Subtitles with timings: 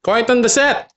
[0.00, 0.88] Quiet on the set!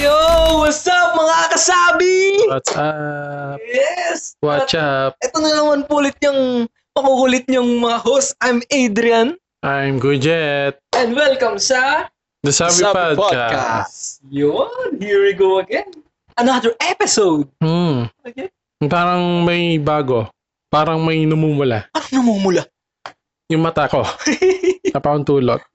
[0.00, 0.16] Yo!
[0.64, 2.16] What's up mga kasabi?
[2.48, 3.60] What's up?
[3.68, 4.32] Yes!
[4.40, 5.20] Watch up?
[5.20, 6.64] Ito na naman po ulit yung
[6.96, 8.32] makukulit yung mga host.
[8.40, 9.36] I'm Adrian.
[9.60, 10.80] I'm Gujet.
[10.96, 12.08] And welcome sa
[12.40, 14.24] The Sabi, Podcast.
[14.32, 14.96] Yun!
[14.96, 16.00] Here we go again.
[16.40, 17.44] Another episode.
[17.60, 18.08] Hmm.
[18.24, 18.48] Okay.
[18.88, 20.32] Parang may bago.
[20.72, 21.92] Parang may namumula.
[21.92, 22.64] Ano namumula?
[23.52, 24.00] Yung mata ko.
[24.94, 25.60] Napakantulot.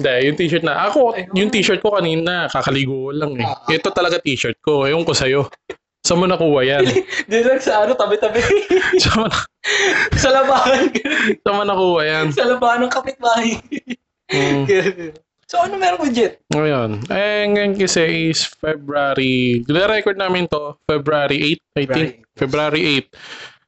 [0.00, 0.90] Hindi, yung t-shirt na.
[0.90, 3.46] Ako, yung t-shirt ko kanina, kakaligo lang eh.
[3.46, 3.62] Ah.
[3.70, 4.88] Ito talaga t-shirt ko.
[4.88, 5.46] Ewan ko sa'yo.
[6.00, 6.84] Saan mo nakuha yan?
[7.30, 8.40] Dito lang sa ano, tabi-tabi.
[9.04, 9.48] Saan mo, na-
[10.16, 10.88] sa labahan.
[11.44, 12.26] saan mo nakuha yan?
[12.32, 13.60] sa labahan ng kapitbahay.
[14.30, 14.64] Hmm.
[15.44, 16.40] so ano meron ko, Jet?
[16.54, 22.10] Ngayon, eh, ngayon kasi is February, record namin to, February 8, I think.
[22.40, 23.59] February 8.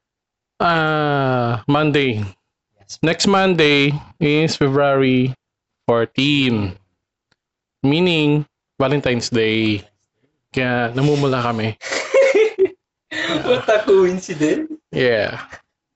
[0.62, 2.23] Ah, Monday.
[2.79, 3.02] Yes.
[3.02, 3.91] Next Monday
[4.23, 5.35] is February
[5.91, 6.79] 14.
[7.82, 8.46] Meaning,
[8.79, 9.82] Valentine's Day.
[10.54, 11.74] Kaya namumula kami.
[13.43, 14.71] What a coincidence.
[14.95, 15.43] Yeah.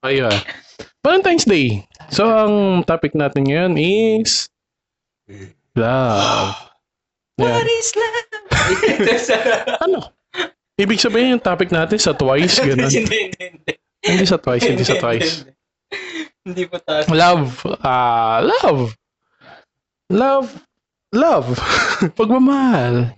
[0.03, 0.35] Ayun.
[0.99, 1.87] Valentine's Day.
[2.11, 4.51] So, ang topic natin ngayon is
[5.79, 6.59] love.
[7.39, 7.71] What Yeah.
[7.71, 8.15] is love?
[9.87, 10.11] Ano?
[10.75, 12.91] Ibig sabihin yung topic natin sa twice, gano'n.
[12.91, 13.73] hindi, hindi, hindi.
[14.03, 15.47] Hindi sa twice, hindi sa twice.
[16.47, 17.03] Hindi, pa tayo.
[17.11, 17.49] Love.
[17.83, 18.95] Ah, love.
[20.07, 20.47] Love.
[21.11, 21.47] Love.
[22.19, 23.11] Pagmamahal.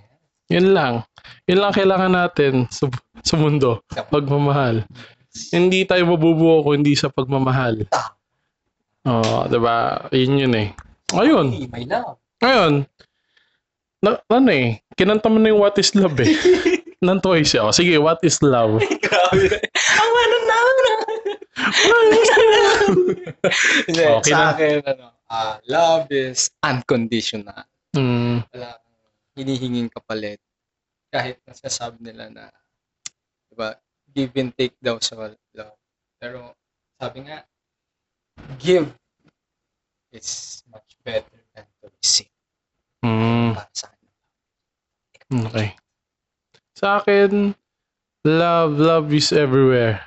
[0.50, 1.06] Yun lang.
[1.46, 2.90] Yun lang kailangan natin sa,
[3.22, 3.86] sa mundo.
[4.10, 4.82] Pagmamahal.
[5.54, 7.86] Hindi tayo mabubuo kung hindi sa pagmamahal.
[9.06, 10.10] Oo, oh, diba?
[10.10, 10.68] Yun yun eh.
[11.14, 11.54] Ayun.
[11.54, 12.18] Hey, my love.
[12.42, 12.74] Ngayon,
[14.00, 16.30] na, ano eh, kinanta mo na yung what is love eh.
[17.00, 17.64] Twice eh.
[17.64, 18.84] Oh, sige, what is love?
[19.06, 19.56] Grabe.
[19.96, 20.58] Ang ano na
[23.88, 24.50] Hindi, Okay sa na.
[24.52, 27.64] akin, ano, ah, love is unconditional.
[27.96, 28.44] Hmm.
[28.52, 28.76] Wala
[29.40, 30.44] hinihinging kapalit.
[31.08, 32.46] Kahit nasasabi nila na,
[33.48, 33.80] diba,
[34.12, 35.16] give and take daw sa
[35.56, 35.80] love.
[36.20, 36.54] Pero,
[37.00, 37.48] sabi nga,
[38.60, 38.92] give
[40.12, 42.34] is much better than to receive.
[43.00, 43.56] Hmm.
[43.56, 44.12] Para sa akin.
[45.48, 45.70] Okay.
[46.80, 47.52] Sa akin,
[48.24, 50.00] love, love is everywhere.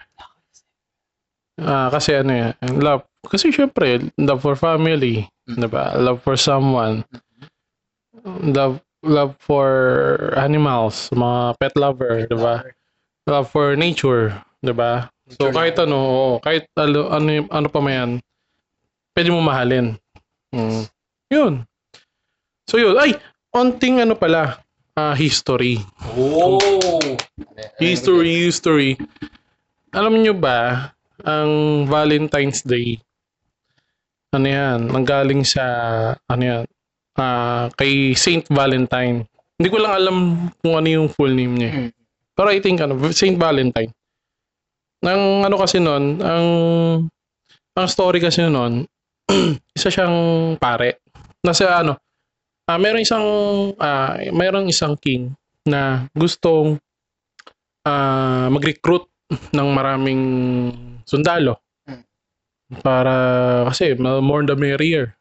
[1.61, 3.05] Ah, kasi ano yan, love.
[3.29, 5.61] Kasi syempre, love for family, Mm.
[5.61, 5.93] 'di ba?
[6.01, 7.05] Love for someone.
[8.25, 9.69] Love love for
[10.39, 12.65] animals, mga pet lover, 'di ba?
[13.29, 14.33] Love for nature,
[14.65, 15.13] 'di ba?
[15.37, 18.11] So kahit ano, oo, kahit ano ano, ano pa man yan,
[19.13, 19.99] pwede mo mahalin.
[20.57, 20.89] Mm.
[21.29, 21.53] 'Yun.
[22.65, 23.13] So 'yun, ay,
[23.53, 24.62] onting ano pala,
[24.97, 25.81] ah, history.
[26.17, 26.61] Oh!
[27.81, 28.91] History, history.
[29.93, 30.93] Alam nyo ba,
[31.23, 32.99] ang Valentine's Day,
[34.33, 35.65] ano yan, nanggaling sa,
[36.17, 36.65] ano yan,
[37.21, 39.29] ah, kay Saint Valentine.
[39.61, 40.17] Hindi ko lang alam
[40.65, 41.71] kung ano yung full name niya.
[41.71, 41.91] Mm.
[42.33, 43.93] Pero I think, ano, Saint Valentine.
[45.03, 46.49] Ang ano kasi nun, ang,
[47.77, 48.89] ang story kasi nun,
[49.77, 50.17] isa siyang
[50.57, 51.05] pare.
[51.45, 52.01] Nasa ano,
[52.69, 53.27] ah meron isang,
[53.79, 55.35] ah meron isang king
[55.67, 56.79] na gustong
[57.87, 59.07] ah mag-recruit
[59.51, 60.23] ng maraming
[61.07, 61.59] sundalo.
[61.89, 62.03] Mm.
[62.83, 63.15] Para
[63.71, 65.17] kasi more the merrier.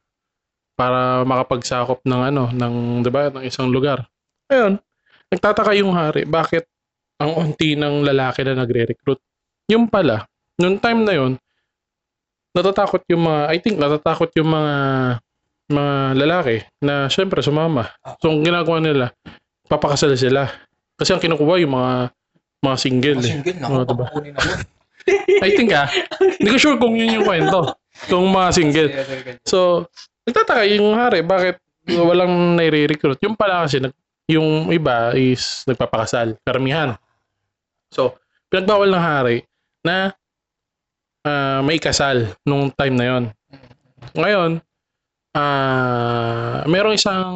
[0.78, 4.08] Para makapagsakop ng ano, ng 'di ba, ng isang lugar.
[4.50, 4.82] Ayun,
[5.30, 6.66] nagtataka yung hari, bakit
[7.22, 9.22] ang unti ng lalaki na nagre-recruit?
[9.70, 10.26] Yung pala,
[10.58, 11.32] nung time na yon,
[12.52, 14.74] natatakot yung mga, I think natatakot yung mga
[15.72, 17.90] mga lalaki na syempre sumama.
[18.20, 19.06] So, ang ginagawa nila,
[19.72, 20.52] papakasal sila.
[21.00, 21.94] Kasi ang kinukuha yung mga
[22.62, 23.18] mga single.
[23.18, 23.34] Mga eh.
[23.34, 24.08] single na Oo, ako, diba?
[25.42, 25.90] I think ah,
[26.38, 27.74] hindi ko sure kung yun yung kwento.
[28.06, 28.90] Kung mga single.
[29.42, 29.90] So,
[30.30, 31.58] nagtataka yung hari, bakit
[31.90, 33.18] walang nire-recruit?
[33.26, 33.94] Yung pala kasi, nag,
[34.30, 36.94] yung iba is nagpapakasal, karamihan.
[37.90, 38.16] So,
[38.54, 39.38] pinagbawal ng hari
[39.82, 40.14] na
[41.26, 43.24] ah, may kasal nung time na yon.
[44.14, 44.62] Ngayon,
[45.36, 47.32] ah merong isang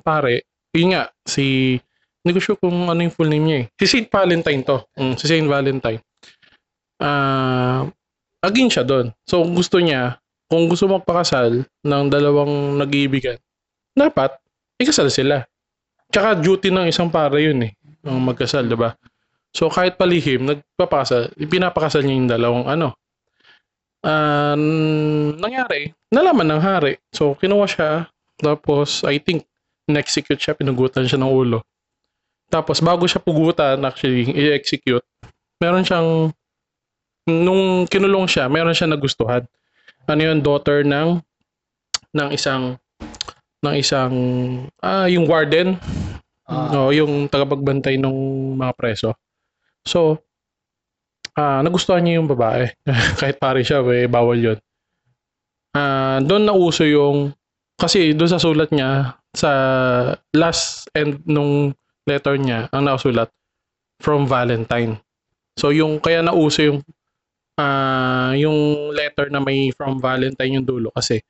[0.00, 1.76] pare, yun nga, si,
[2.22, 3.66] hindi ko sure kung ano yung full name niya eh.
[3.78, 4.78] Si Saint Valentine to.
[4.98, 6.00] Mm, si Saint Valentine.
[6.98, 7.86] Ah,
[8.42, 9.12] again siya doon.
[9.28, 13.38] So, kung gusto niya, kung gusto magpakasal ng dalawang nag-iibigan,
[13.96, 14.36] dapat
[14.78, 15.42] ikasal sila.
[16.10, 17.72] Tsaka duty ng isang pare yun eh,
[18.06, 18.94] ang magkasal, di ba?
[19.50, 22.94] So, kahit palihim, nagpapakasal, pinapakasal niya yung dalawang ano.
[24.06, 24.54] Ah,
[25.34, 26.94] nangyari, nalaman ng hari.
[27.10, 27.90] So, kinuha siya,
[28.38, 29.42] tapos, I think,
[29.90, 31.66] in-execute siya, pinugutan siya ng ulo.
[32.46, 35.02] Tapos, bago siya pugutan, actually, i-execute,
[35.58, 36.30] meron siyang,
[37.26, 39.42] nung kinulong siya, meron siya nagustuhan.
[40.06, 41.18] ano yun, daughter ng
[42.14, 42.78] ng isang
[43.60, 44.14] ng isang
[44.78, 45.76] ah yung warden.
[46.46, 48.14] Ah, no yung tagapagbantay ng
[48.54, 49.18] mga preso.
[49.82, 50.22] So
[51.36, 52.72] ah nagustuhan niya yung babae
[53.20, 54.58] kahit pare siya eh, bawal yun
[55.76, 57.32] ah doon nauso yung
[57.76, 59.50] kasi doon sa sulat niya sa
[60.32, 61.76] last end nung
[62.08, 63.28] letter niya ang nakasulat
[64.00, 64.96] from Valentine
[65.60, 66.80] so yung kaya nauso yung
[67.60, 71.20] ah yung letter na may from Valentine yung dulo kasi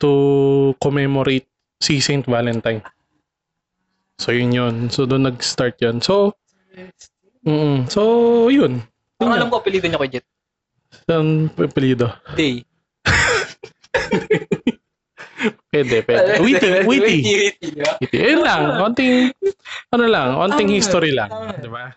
[0.00, 1.46] to commemorate
[1.84, 2.82] si Saint Valentine.
[4.18, 4.74] So yun yun.
[4.90, 6.00] So doon nag-start yun.
[6.00, 6.34] So,
[7.44, 8.02] mm, so
[8.48, 8.86] yun.
[9.24, 10.26] Ang Yun alam ko, apelido niya ko, Jet.
[11.08, 12.12] Ang apelido.
[12.36, 12.60] Day.
[15.74, 16.40] Pwede, pwede.
[16.40, 17.16] Witty, witty.
[17.58, 18.16] Witty.
[18.16, 18.78] Ayun lang.
[18.80, 19.34] Konting,
[19.90, 20.78] ano lang, konting Tama.
[20.78, 21.28] history lang.
[21.58, 21.90] Di ba?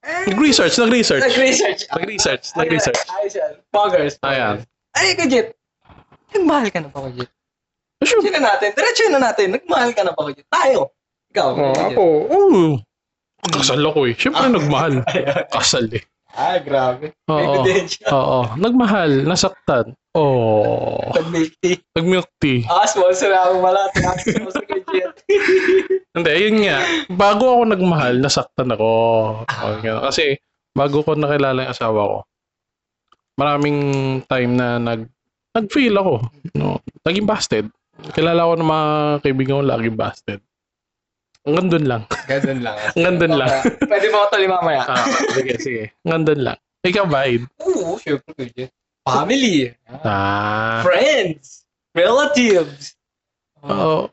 [0.00, 1.22] Nag-research, nag-research.
[1.28, 1.80] Nag-research.
[1.92, 3.00] Nag-research, nag-research.
[3.36, 3.52] Yan.
[3.68, 4.16] Poggers.
[4.24, 4.64] Ayan.
[4.96, 5.52] Ay, ko, Jet.
[6.32, 7.30] Nagmahal ka na ba ko, Jet?
[8.00, 8.24] Sure.
[8.24, 8.68] Diretso na natin.
[8.72, 9.46] Diretso na natin.
[9.52, 10.48] Nagmahal ka na ba ko, Jet?
[10.48, 10.80] Tayo.
[11.30, 11.48] Ikaw.
[11.52, 12.72] Oh, ako, oh.
[13.52, 14.14] Kasal ako eh.
[14.16, 15.04] Siyempre nagmahal.
[15.12, 15.44] Ayan.
[15.52, 16.02] Kasal eh.
[16.34, 17.10] Ah, grabe.
[17.26, 17.66] Oo.
[18.14, 18.40] Oo.
[18.54, 19.26] Nagmahal.
[19.26, 19.92] Nasaktan.
[20.14, 20.98] Oh.
[21.14, 21.78] Nag-milk tea.
[21.94, 22.66] Nag-milk tea.
[22.66, 23.82] Ah, sponsor ako wala.
[23.94, 25.14] Sponsor kay Jet.
[26.16, 26.78] Hindi, yun nga.
[27.10, 28.90] Bago ako nagmahal, nasaktan ako.
[29.82, 30.02] Ganun.
[30.10, 30.34] Kasi,
[30.74, 32.18] bago ko nakilala yung asawa ko,
[33.38, 33.78] maraming
[34.26, 35.06] time na nag
[35.54, 36.14] nag-feel ako.
[36.58, 36.82] No?
[37.06, 37.66] Naging busted.
[38.14, 38.88] Kilala ko ng mga
[39.22, 40.40] kaibigan ko laging busted.
[41.40, 42.02] Hanggang lang.
[42.26, 42.76] Ganun lang.
[42.94, 43.48] Hanggang lang.
[43.90, 44.84] Pwede mo tuloy mamaya.
[44.84, 45.82] Ah, sige, sige.
[46.04, 46.56] Hanggang lang.
[46.80, 47.48] Ikaw ba, Id?
[47.58, 48.68] Oo, syempre.
[49.02, 49.72] Family.
[50.04, 50.80] Ah.
[50.80, 51.64] Friends.
[51.92, 52.94] Relatives.
[53.62, 54.08] Oo.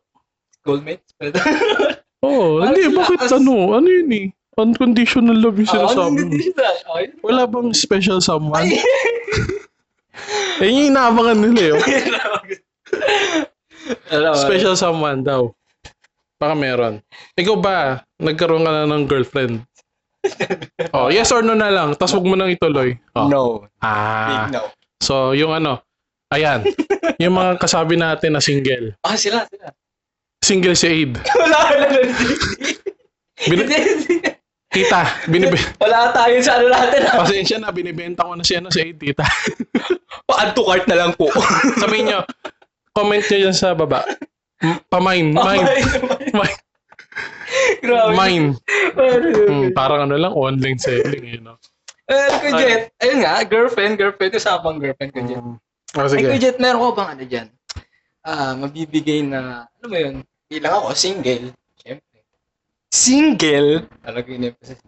[0.56, 1.12] Schoolmates.
[1.16, 1.38] Pwede.
[2.26, 2.60] Oo.
[2.60, 3.54] Parang Hindi, sila bakit as- ano?
[3.76, 4.28] Ano yun eh?
[4.58, 6.34] Unconditional love yung Ah, sinasabi mo.
[6.34, 7.06] Okay.
[7.22, 8.58] Wala bang special someone?
[8.58, 8.82] Ay.
[10.58, 11.78] Eh, yung inaabangan nila eh.
[14.42, 15.54] Special someone daw.
[16.38, 17.02] Baka meron.
[17.34, 19.66] Ikaw ba, nagkaroon ka na ng girlfriend?
[20.98, 21.98] oh, yes or no na lang.
[21.98, 22.94] Tapos huwag mo nang ituloy.
[23.18, 23.26] Oh.
[23.26, 23.44] No.
[23.82, 24.46] Ah.
[24.46, 24.70] Big no.
[25.02, 25.82] So, yung ano,
[26.30, 26.66] ayan.
[27.22, 28.94] yung mga kasabi natin na single.
[29.02, 29.74] Ah, sila, sila.
[30.46, 31.12] Single si Aid.
[31.42, 31.88] Wala ka na
[33.38, 33.70] Bin-
[34.68, 37.02] tita, binibe Wala tayo sa ano natin.
[37.06, 37.22] ah.
[37.22, 39.26] pasensya na, binibenta ko na si, ano, si Aid, tita.
[40.30, 41.30] Pa-add to cart na lang po.
[41.82, 42.20] Sabihin nyo,
[42.94, 44.06] comment nyo dyan sa baba.
[44.58, 45.66] M- Pa-mine, mine,
[46.40, 46.58] mine,
[47.82, 48.14] Grabe.
[48.34, 48.46] yun?
[49.46, 51.58] Hmm, parang ano lang, online selling, you know.
[52.08, 55.44] Eh, ko Jet, ayun nga, girlfriend, girlfriend, usapang girlfriend ko Jet.
[55.44, 56.26] Oh, Ay, sige.
[56.26, 57.48] Kuya Jet, meron ko bang ano dyan?
[58.24, 60.16] Ah, mabibigay na, ano mo yun?
[60.48, 61.52] Bilang ako, single.
[61.78, 62.18] Siyempre.
[62.90, 63.86] Single?
[64.02, 64.80] Talaga yung emphasis.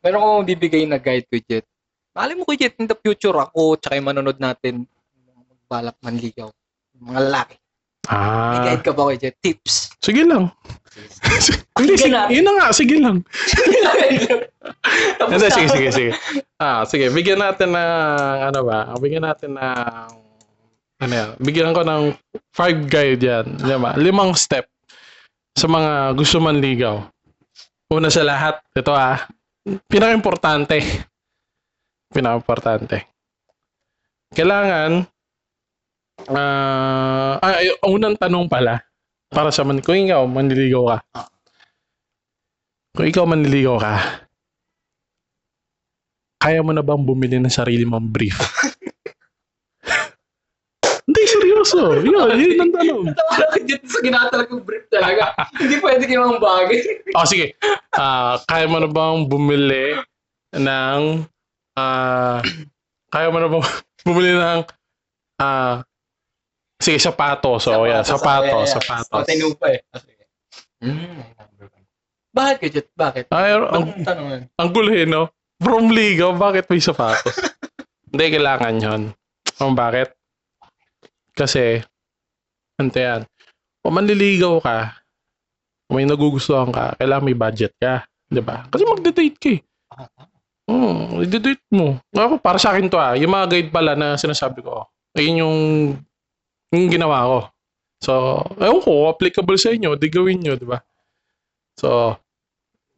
[0.00, 1.66] Meron ko mabibigay na guide, Kuya Jet.
[2.14, 4.86] Malay mo, Kuya Jet, in the future ako, tsaka yung manonood natin,
[5.50, 6.48] magbalak manligaw.
[6.96, 7.56] Mga lalaki.
[8.02, 9.38] May Ah, guide ka ba, Jet?
[9.38, 9.94] Tips.
[10.02, 10.50] sige lang.
[11.78, 12.34] Hindi, sige, natin.
[12.34, 13.16] yun na nga, sige lang.
[15.16, 15.54] Tapos Hindi, na.
[15.54, 16.10] sige, sige, sige.
[16.58, 17.90] Ah, sige, bigyan natin ng,
[18.50, 20.08] ano ba, bigyan natin ng,
[20.98, 22.12] ano yan, bigyan ko ng
[22.52, 23.46] five guide yan.
[23.62, 24.66] Lima, limang step
[25.56, 27.00] sa mga gusto manligaw.
[27.88, 29.22] Una sa lahat, ito ah,
[29.88, 30.82] pinaka-importante.
[32.10, 33.08] Pinaka-importante.
[34.32, 35.06] Kailangan,
[36.30, 38.82] ah, ay, unang tanong pala,
[39.32, 40.98] para sa man, kung ikaw manliligaw ka,
[42.92, 43.94] kung ikaw manliligaw ka,
[46.42, 48.36] kaya mo na bang bumili ng sarili mong brief?
[51.02, 51.98] Hindi, seryoso.
[51.98, 53.02] Yun, yun ang tanong.
[53.14, 55.34] Ka Jet sa ginatalag kong brief talaga.
[55.58, 56.78] Hindi pwede kinamang bagay.
[57.18, 57.58] O, sige.
[57.92, 59.98] Ah, kaya mo na bang bumili
[60.54, 61.26] ng...
[61.76, 62.38] ah
[63.12, 63.64] kaya mo na bang
[64.06, 64.60] bumili ng...
[65.42, 65.82] ah
[66.82, 67.64] sige, sapatos.
[67.64, 68.02] So, yan.
[68.02, 69.22] Sapatos, sapatos.
[69.22, 69.80] O, tinupa eh.
[69.94, 70.24] Ah, sige.
[70.82, 71.86] Mm, number one.
[72.34, 72.88] Bakit ka, Jet?
[72.92, 73.24] Bakit?
[73.30, 74.42] Ay, Ang ang, tanong yun.
[74.50, 75.22] ang gulo eh, no?
[75.62, 77.38] From ligaw, bakit may sapatos?
[78.10, 79.02] Hindi, kailangan yun.
[79.54, 80.10] Kung bakit?
[81.32, 81.80] Kasi,
[82.76, 83.22] ante yan.
[83.80, 84.78] Kung manliligaw ka,
[85.86, 88.02] kung may nagugustuhan ka, kailangan may budget ka.
[88.26, 88.66] Di ba?
[88.68, 89.60] Kasi magde-date ka eh.
[90.66, 92.00] Hmm, i-date mo.
[92.10, 93.12] Ako, para sa akin to ah.
[93.18, 95.56] Yung mga guide pala na sinasabi ko, ayun yung,
[96.72, 97.38] yung ginawa ko.
[98.02, 98.12] So,
[98.58, 100.80] ewan ko, applicable sa inyo, di gawin nyo, di ba?
[101.78, 102.16] So,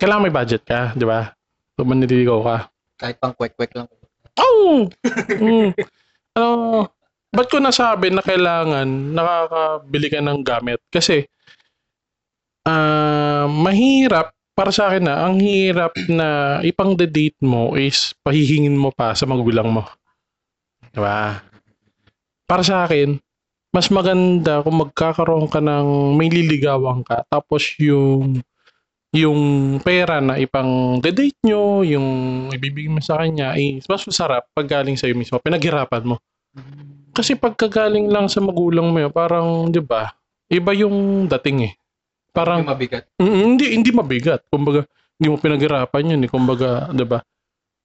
[0.00, 1.34] kailangan may budget ka, di ba?
[1.76, 2.56] Kung manliligaw ka.
[2.96, 3.90] Kahit pang kwek-kwek lang.
[4.38, 4.88] Oh!
[5.28, 5.74] mm.
[6.34, 6.90] Ano,
[7.30, 10.80] ba't ko nasabi na kailangan nakakabili ka ng gamit?
[10.88, 11.26] Kasi,
[12.64, 18.94] ah mahirap, para sa akin na, ang hirap na ipang date mo is pahihingin mo
[18.94, 19.82] pa sa magulang mo.
[20.94, 21.42] Diba?
[22.44, 23.16] para sa akin,
[23.74, 28.38] mas maganda kung magkakaroon ka ng may liligawan ka tapos yung
[29.14, 29.40] yung
[29.78, 32.06] pera na ipang date nyo, yung
[32.50, 35.38] ibibigay mo sa kanya, ay mas masarap pag galing sa'yo mismo.
[35.38, 36.18] Pinaghirapan mo.
[37.14, 40.10] Kasi pagkagaling lang sa magulang mo yun, parang, di ba,
[40.50, 41.72] iba yung dating eh.
[42.34, 43.06] Parang, Yung mabigat.
[43.22, 44.50] Mm, hindi, hindi mabigat.
[44.50, 44.82] Kumbaga,
[45.14, 46.30] hindi mo pinaghirapan yun eh.
[46.34, 47.22] Kumbaga, di ba,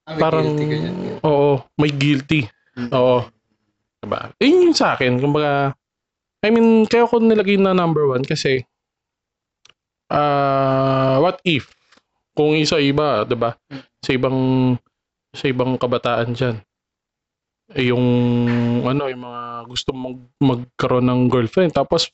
[0.09, 0.95] Ah, parang, guilty ka dyan.
[1.21, 2.41] oo, may guilty.
[2.73, 2.89] Mm.
[2.89, 3.17] Oo.
[4.01, 4.19] Diba?
[4.41, 5.21] Yun yung sa akin.
[5.21, 5.77] Kumbaga,
[6.39, 8.63] I mean, kaya ko nilagay na number one kasi,
[10.07, 11.67] ah, what if,
[12.31, 13.59] kung isa iba, diba?
[13.67, 13.83] Mm.
[13.99, 14.39] Sa ibang,
[15.35, 16.55] sa ibang kabataan dyan,
[17.75, 18.05] eh, yung,
[18.87, 22.07] ano, yung mga gusto mag, magkaroon ng girlfriend, tapos,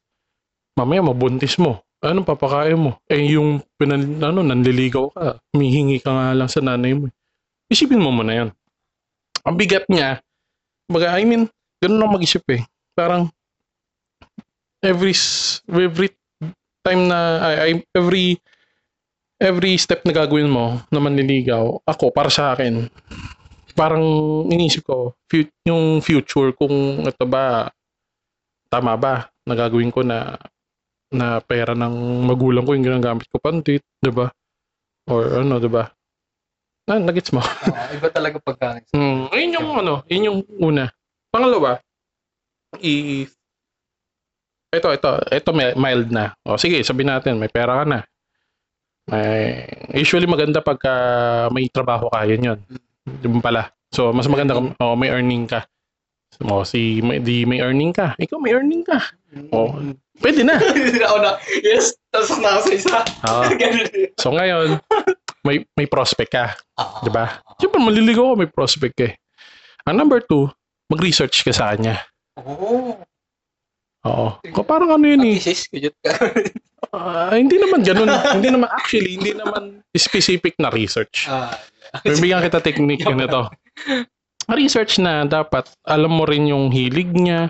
[0.73, 1.85] mamaya mabuntis mo.
[2.01, 2.97] Anong papakain mo?
[3.05, 7.13] Eh, yung, pinan, ano, nanliligaw ka, humihingi ka nga lang sa nanay mo.
[7.69, 8.49] Isipin mo muna yan.
[9.45, 10.17] Ang bigat niya,
[10.89, 11.45] baga, I mean,
[11.77, 12.65] ganun lang mag-isip eh.
[12.97, 13.29] Parang,
[14.85, 15.13] every,
[15.67, 16.09] every
[16.85, 18.37] time na, I, I- every,
[19.41, 22.87] every step na gagawin mo na manliligaw, ako, para sa akin,
[23.75, 24.05] parang
[24.47, 25.17] inisip ko,
[25.65, 27.67] yung future, kung ito ba,
[28.69, 30.37] tama ba, na gagawin ko na,
[31.11, 34.29] na pera ng magulang ko yung ginagamit ko pandit, di ba?
[35.09, 35.85] Or ano, di ba?
[36.85, 37.41] Ah, nagets mo?
[37.41, 40.85] Oo, iba talaga pagka Hmm, yun yung ano, yun yung una.
[41.33, 41.81] Pangalawa,
[42.79, 43.25] i
[44.75, 46.35] ito, ito, ito mild na.
[46.45, 47.99] O sige, sabihin natin, may pera ka na.
[49.05, 50.93] May, usually maganda pagka
[51.53, 52.59] may trabaho ka, yun yun.
[53.21, 53.69] Yun pala.
[53.93, 55.63] So, mas maganda kung oh, may earning ka.
[56.43, 58.17] O, si, may, di may earning ka.
[58.19, 58.99] Ikaw may earning ka.
[59.55, 59.95] Oo.
[60.19, 60.59] Pwede na.
[61.07, 62.97] Ako na, yes, tapos na sa isa.
[64.21, 64.79] So, ngayon,
[65.45, 66.55] may, may prospect ka.
[66.75, 67.39] Ah, Di ba?
[67.61, 69.15] Siyempre, maliligaw ka, may prospect ka eh.
[69.85, 70.49] Ang number two,
[70.89, 72.01] mag-research ka sa kanya.
[72.41, 72.97] Oo.
[74.05, 74.37] Oo.
[74.53, 75.41] Kung parang ano yun eh.
[75.41, 76.13] Thesis, kujut ka.
[76.93, 78.07] Ah, hindi naman ganun.
[78.37, 81.25] hindi naman, actually, hindi naman specific na research.
[81.27, 81.51] Ah,
[82.05, 83.49] Bibigyan kita technique yun ito.
[84.45, 87.49] Research na dapat alam mo rin yung hilig niya,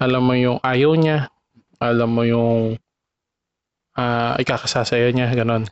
[0.00, 1.28] alam mo yung ayaw niya,
[1.76, 2.80] alam mo yung
[3.94, 5.68] ah ikakasasaya niya, ganun.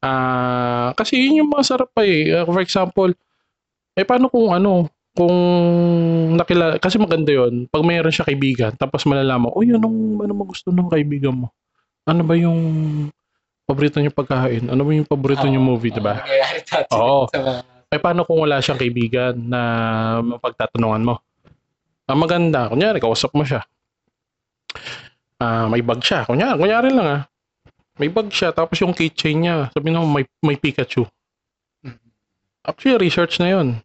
[0.00, 2.30] Ah, kasi yun yung masarap pa eh.
[2.30, 3.10] Ah, for example,
[3.96, 5.36] eh paano kung ano, kung
[6.36, 10.68] nakilala, kasi maganda yon pag mayroon siya kaibigan, tapos malalaman, uy, anong, ano mo gusto
[10.68, 11.48] ng kaibigan mo?
[12.04, 12.60] Ano ba yung
[13.64, 14.68] paborito niyo pagkain?
[14.68, 16.20] Ano ba yung paborito niyo movie, di ba?
[16.92, 17.26] Oo.
[17.86, 19.62] Eh, paano kung wala siyang kaibigan na
[20.18, 21.14] mapagtatanungan mo?
[22.10, 23.62] Ang maganda, kunyari, kausap mo siya.
[25.38, 26.26] Ah, may bag siya.
[26.26, 27.22] Kunyari, kunyari lang ah.
[28.02, 31.06] May bag siya, tapos yung keychain niya, sabi mo, may, may Pikachu.
[32.66, 33.78] Actually, research na yon.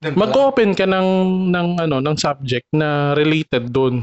[0.00, 1.08] Mag-open ka ng,
[1.52, 4.00] ng, ano, ng subject na related doon.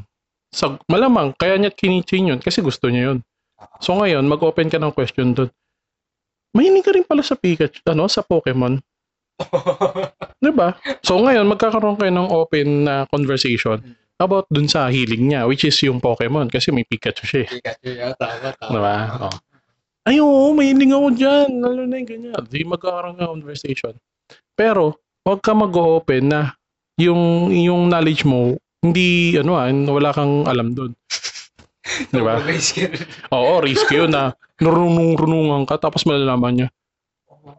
[0.54, 3.20] Sa, malamang, kaya niya kinichain yun kasi gusto niya yun.
[3.82, 5.50] So ngayon, mag-open ka ng question doon.
[6.54, 8.78] Mahinig ka rin pala sa Pikachu, ano, sa Pokemon.
[10.42, 10.74] 'Di ba?
[11.06, 13.78] So ngayon, magkakaroon kayo ng open na conversation
[14.18, 17.42] about dun sa hilig niya, which is yung Pokemon, kasi may Pikachu siya.
[17.46, 17.50] eh.
[17.58, 18.70] Pikachu, yeah, tama, tama.
[18.74, 18.96] 'Di ba?
[19.30, 19.36] Oh.
[20.08, 21.50] Ay, oo, mahilig ako dyan.
[21.62, 22.34] Lalo na yung ganyan.
[22.48, 23.94] Di magkakaroon ng conversation.
[24.56, 24.98] Pero,
[25.28, 26.56] huwag ka mag-open na
[26.96, 30.96] yung, yung knowledge mo, hindi, ano ah, wala kang alam doon.
[32.16, 32.40] Di ba?
[33.36, 34.32] Oo, risky yun na
[34.64, 36.68] narunong-runungan ka tapos malalaman niya.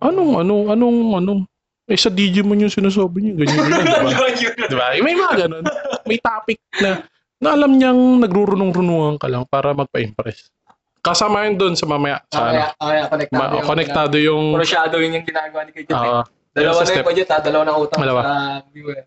[0.00, 1.40] Anong, anong, anong, anong,
[1.88, 4.10] eh sa Digimon yung sinasabi niya, ganyan ganyan, di ba?
[4.12, 4.54] Yun, yun.
[4.68, 4.86] Di ba?
[4.92, 5.64] Eh, May mga ganun.
[6.04, 7.04] May topic na,
[7.40, 10.52] na alam niyang nagrurunong-runungan ka lang para magpa-impress.
[11.00, 12.20] Kasama yun doon sa mamaya.
[12.28, 15.88] Sa ano, Kaya, kaya, konektado ma- yung- konektado yung, Puro yung ginagawa ni Kajut.
[15.88, 16.37] eh.
[16.58, 16.98] Dalawa na step.
[16.98, 18.20] yung budget ha, dalawa na utang Dalawa.
[18.22, 18.34] sa
[18.74, 18.98] viewer.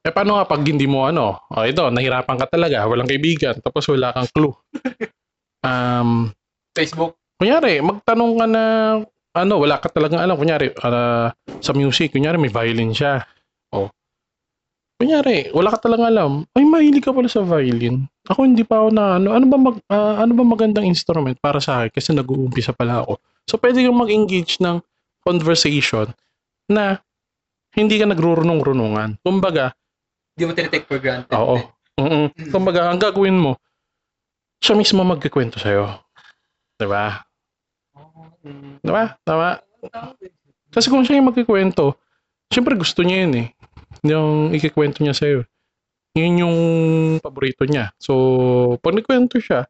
[0.00, 3.84] eh paano nga pag hindi mo ano, oh, ito, nahirapan ka talaga, walang kaibigan, tapos
[3.90, 4.54] wala kang clue.
[5.60, 6.32] Um,
[6.72, 7.20] Facebook.
[7.36, 8.62] kunyari, magtanong ka na,
[9.36, 10.40] ano, wala ka talagang alam.
[10.40, 11.28] Kunyari, ah,
[11.60, 13.20] sa music, kunyari may violin siya.
[13.76, 13.92] O.
[14.96, 16.32] Kunyari, wala ka talagang alam.
[16.56, 18.08] Ay, mahilig ka pala sa violin.
[18.28, 21.60] Ako hindi pa ako na, ano, ano ba, mag, ah, ano ba magandang instrument para
[21.60, 21.92] sa akin?
[21.92, 23.20] Kasi nag-uumpisa pala ako.
[23.48, 24.80] So, pwede kang mag-engage ng
[25.24, 26.08] conversation
[26.70, 27.02] na
[27.74, 29.18] hindi ka nagrurunong-runungan.
[29.26, 29.74] Kumbaga,
[30.38, 31.34] Hindi mo tinitake for granted.
[31.34, 31.58] Oo.
[31.98, 33.58] Mm Kumbaga, ang gagawin mo,
[34.62, 36.00] siya mismo magkikwento sa'yo.
[36.80, 37.20] Diba?
[38.80, 39.20] Diba?
[39.26, 39.60] Tama?
[40.70, 41.98] Kasi kung siya yung magkikwento,
[42.48, 43.48] syempre gusto niya yun eh.
[44.06, 45.44] Yung ikikwento niya sa'yo.
[46.16, 46.56] Yun yung
[47.20, 47.92] paborito niya.
[48.00, 48.14] So,
[48.80, 49.68] pag nagkwento siya,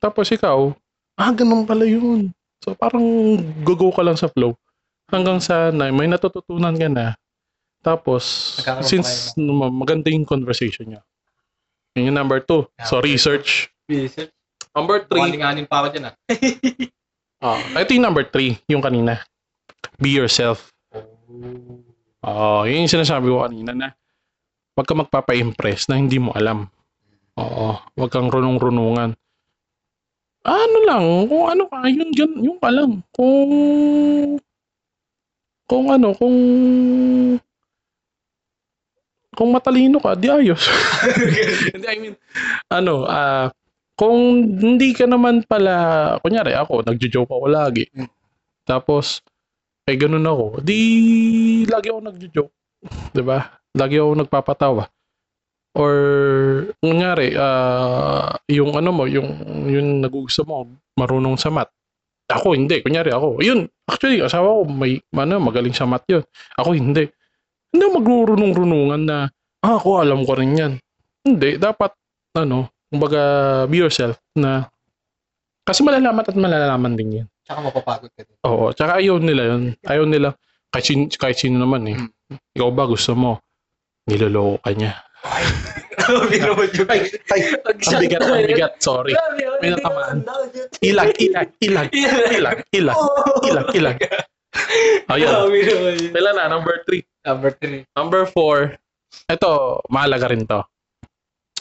[0.00, 0.72] tapos ikaw,
[1.18, 2.32] ah, ganun pala yun.
[2.64, 3.04] So, parang
[3.62, 4.56] go ka lang sa flow.
[5.06, 7.06] Hanggang sa na, may natututunan ka na.
[7.80, 11.02] Tapos, since ma- maganda yung conversation niya.
[11.94, 12.66] Yun yung number two.
[12.82, 13.14] So, Number two.
[13.14, 13.70] research.
[13.86, 14.34] Research.
[14.74, 15.38] Number three.
[15.38, 16.14] Mukhang pa ako dyan ah.
[17.36, 19.20] Ah, ito yung number three, yung kanina.
[20.00, 20.72] Be yourself.
[22.24, 23.88] Oo, yun yung sinasabi ko kanina na
[24.76, 26.68] wag ka magpapa-impress na hindi mo alam.
[27.36, 29.12] Oo, wag kang runong-runungan.
[30.46, 33.04] Ano lang, kung ano ka, yun, yun, yun ka lang.
[33.12, 33.50] Kung,
[35.66, 36.36] kung ano, kung,
[39.34, 40.62] kung matalino ka, di ayos.
[41.74, 42.14] Hindi, I mean,
[42.70, 43.50] ano, ah,
[43.96, 47.88] kung hindi ka naman pala, kunyari ako, nagjo-joke ako lagi.
[47.96, 48.12] Mm.
[48.68, 49.24] Tapos,
[49.88, 50.60] ay ganun ako.
[50.60, 50.78] Di,
[51.64, 52.52] lagi ako nagjo-joke.
[53.24, 53.56] ba?
[53.72, 54.84] Lagi ako nagpapatawa.
[55.76, 55.96] Or,
[56.80, 59.28] kunyari, ah, yung ano mo, yung,
[59.68, 61.72] yung nagugusto mo, marunong sa math.
[62.26, 62.82] Ako, hindi.
[62.82, 63.38] Kunyari, ako.
[63.38, 66.26] Yun, actually, asawa ko, may, ano, magaling sa math yun.
[66.58, 67.06] Ako, hindi.
[67.70, 69.30] Hindi magrurunong-runungan na,
[69.62, 70.72] ah, ako, alam ko rin yan.
[71.22, 71.54] Hindi.
[71.54, 71.94] Dapat,
[72.34, 73.22] ano, kumbaga,
[73.70, 74.66] be yourself na,
[75.66, 77.26] kasi malalaman at malalaman din yan.
[77.46, 78.36] Tsaka mapapagod ka din.
[78.46, 79.62] Oo, tsaka ayaw nila yun.
[79.86, 80.34] Ayaw nila,
[80.70, 81.98] kahit, sin, kahit sino naman eh.
[81.98, 82.38] Mm.
[82.58, 83.42] Ikaw ba gusto mo,
[84.06, 84.98] niloloko ka niya.
[86.30, 86.86] Biro mo yun.
[86.88, 87.00] Ay,
[87.34, 89.12] ay, ang bigat, ang bigat, sorry.
[89.62, 90.22] May natamaan.
[90.82, 92.98] Ilag, ilag, ilag, ilag, ilag,
[93.44, 93.98] ilag, ilag.
[95.10, 96.12] Mo yun.
[96.14, 96.48] Na?
[96.48, 97.02] Number three.
[97.26, 97.82] Number three.
[97.98, 98.78] Number four,
[99.26, 100.62] ito, mahalaga rin to.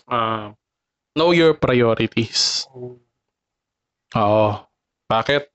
[0.06, 0.54] Ah,
[1.18, 2.70] know your priorities.
[4.16, 4.50] Oo.
[5.06, 5.50] Bakit?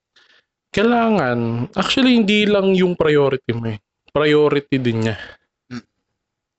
[0.71, 3.79] Kailangan, actually, hindi lang yung priority mo eh.
[4.15, 5.19] Priority din niya.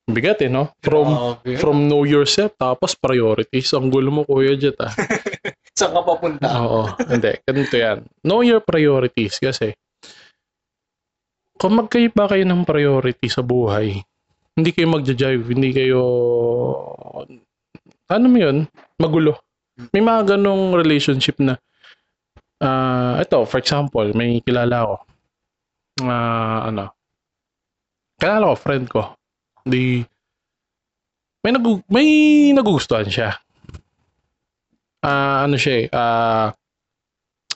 [0.10, 0.74] Bigat eh, no?
[0.81, 1.58] From, Grabe.
[1.62, 3.70] from know yourself, tapos priorities.
[3.77, 4.91] Ang gulo mo, Kuya Jet, ah.
[5.77, 6.48] Saan ka papunta?
[6.62, 6.89] Oo.
[7.05, 7.31] Hindi.
[7.46, 8.03] Ganito yan.
[8.25, 9.72] Know your priorities kasi
[11.62, 14.01] kung magkaiba kayo ng priority sa buhay,
[14.58, 16.01] hindi kayo magja-jive, hindi kayo
[18.10, 18.65] ano mo yun,
[18.98, 19.38] magulo.
[19.93, 21.61] May mga ganong relationship na
[22.57, 24.96] ah ito, for example, may kilala ko.
[26.09, 26.98] ah ano,
[28.18, 29.01] kilala ko, friend ko.
[29.66, 30.02] Di,
[31.42, 32.08] may, nagu, may
[32.54, 33.38] nagugustuhan siya.
[35.02, 36.54] Ah, ano siya eh, ah,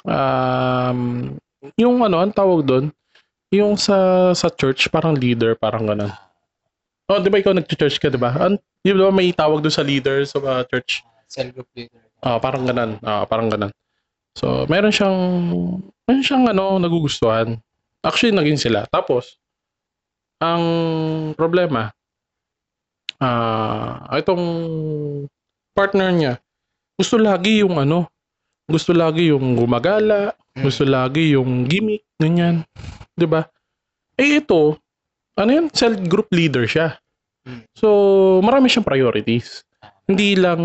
[0.05, 1.29] um,
[1.77, 2.85] yung ano, ang tawag doon,
[3.53, 6.13] yung sa sa church, parang leader, parang ganun.
[7.05, 8.33] Oh, di ba ikaw nag-church ka, di ba?
[8.33, 11.05] An, di ba may tawag doon sa leader sa uh, church?
[11.29, 12.01] Cell group leader.
[12.25, 12.97] Ah, parang ganun.
[13.05, 13.69] Ah, parang ganun.
[14.33, 15.17] So, meron siyang,
[16.09, 17.61] meron siyang ano, nagugustuhan.
[18.01, 18.89] Actually, naging sila.
[18.89, 19.37] Tapos,
[20.41, 20.63] ang
[21.35, 21.91] problema,
[23.19, 24.45] ah, itong
[25.75, 26.33] partner niya,
[26.95, 28.07] gusto lagi yung ano,
[28.65, 32.63] gusto lagi yung gumagala, gusto lagi yung gimmick, ganyan.
[33.13, 33.43] 'Di ba?
[34.15, 34.79] Eh ito,
[35.35, 36.95] ano yan, cell group leader siya.
[37.45, 37.67] Mm.
[37.75, 37.87] So,
[38.41, 39.61] marami siyang priorities.
[40.07, 40.61] Hindi lang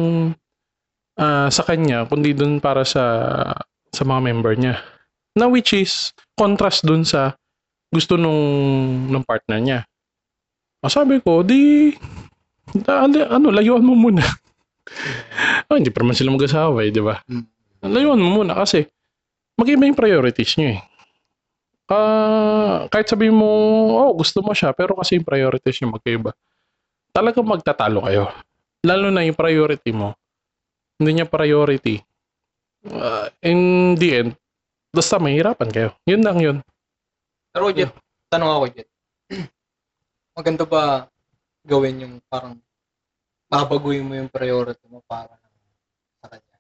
[1.18, 3.04] ah, sa kanya, kundi dun para sa
[3.90, 4.78] sa mga member niya.
[5.34, 7.34] Na which is contrast dun sa
[7.90, 8.40] gusto nung
[9.10, 9.80] ng partner niya.
[10.80, 11.92] Ah, sabi ko, di
[12.86, 14.22] da, ano, layuan mo muna.
[15.70, 17.22] Ah, hindi pa naman sila mag-asawa eh, di ba?
[17.30, 17.46] Mm.
[17.94, 18.90] Layuan mo muna kasi
[19.54, 20.80] mag-iba yung priorities nyo eh.
[21.86, 23.46] Ah, kahit sabihin mo,
[23.94, 26.34] oh, gusto mo siya, pero kasi yung priorities nyo magkaiba.
[27.14, 28.34] Talagang magtatalo kayo.
[28.82, 30.18] Lalo na yung priority mo.
[30.98, 32.02] Hindi niya priority.
[32.90, 34.30] Ah, in the end,
[34.90, 35.90] basta mahirapan kayo.
[36.02, 36.56] Yun lang yun.
[37.50, 37.90] Pero Jet,
[38.30, 38.88] tanong ako Jet.
[40.38, 41.10] Maganda ba
[41.66, 42.56] gawin yung parang
[43.50, 45.34] babaguhin mo yung priority mo para
[46.22, 46.56] sa kanya?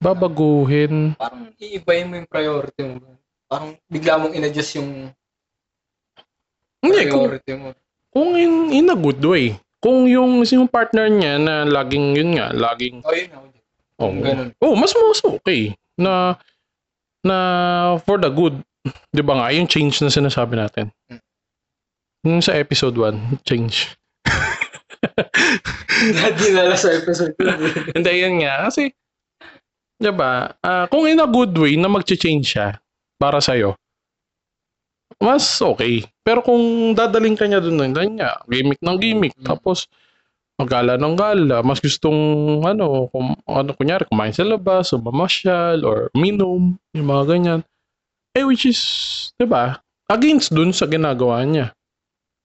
[0.00, 1.12] Babaguhin.
[1.20, 3.20] Parang iibahin mo yung priority mo.
[3.44, 5.12] Parang bigla mong in-adjust yung
[6.80, 7.76] priority mo.
[8.14, 9.60] kung in, in a good way.
[9.84, 13.46] Kung yung, yung partner niya na laging, yun nga, laging Oh, yun ako.
[13.52, 13.64] Jet.
[13.94, 14.50] Oh, Ganun.
[14.58, 16.34] oh mas mas okay na
[17.22, 17.36] na
[18.02, 18.58] for the good.
[18.84, 20.92] 'Di ba nga yung change na sinasabi natin.
[22.24, 23.96] Yung sa episode 1, change.
[26.24, 27.48] Hindi nala sa episode ko.
[27.96, 28.92] Hindi yan nga kasi
[30.00, 30.52] 'di ba?
[30.60, 32.76] ah, kung in a good way na magche-change siya
[33.16, 33.56] para sa
[35.22, 36.02] mas okay.
[36.24, 39.34] Pero kung dadaling ka niya doon, then nga, gimmick ng gimmick.
[39.38, 39.46] Mm.
[39.46, 39.86] Tapos,
[40.58, 41.62] magala ng gala.
[41.62, 42.18] Mas gustong,
[42.64, 47.60] ano, kum, ano, kunyari, kumain sa labas, o mamasyal, or minom, yung mga ganyan.
[48.34, 48.80] Eh, which is,
[49.38, 49.78] di ba,
[50.10, 51.70] against dun sa ginagawa niya.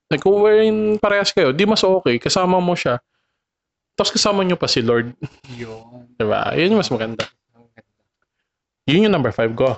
[0.10, 3.02] Like, kung wherein parehas kayo, di mas okay, kasama mo siya,
[3.98, 5.12] tapos kasama niyo pa si Lord.
[5.58, 6.14] Yun.
[6.16, 6.54] Di ba?
[6.56, 7.28] Yun yung mas maganda.
[8.88, 9.76] Yun yung number five ko.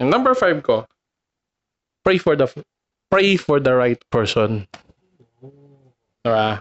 [0.00, 0.88] Yung number five ko,
[2.02, 2.48] pray for the
[3.12, 4.64] pray for the right person.
[6.20, 6.60] Diba?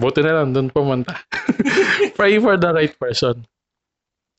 [0.00, 1.16] Buti na lang doon pumunta.
[2.18, 3.44] pray for the right person.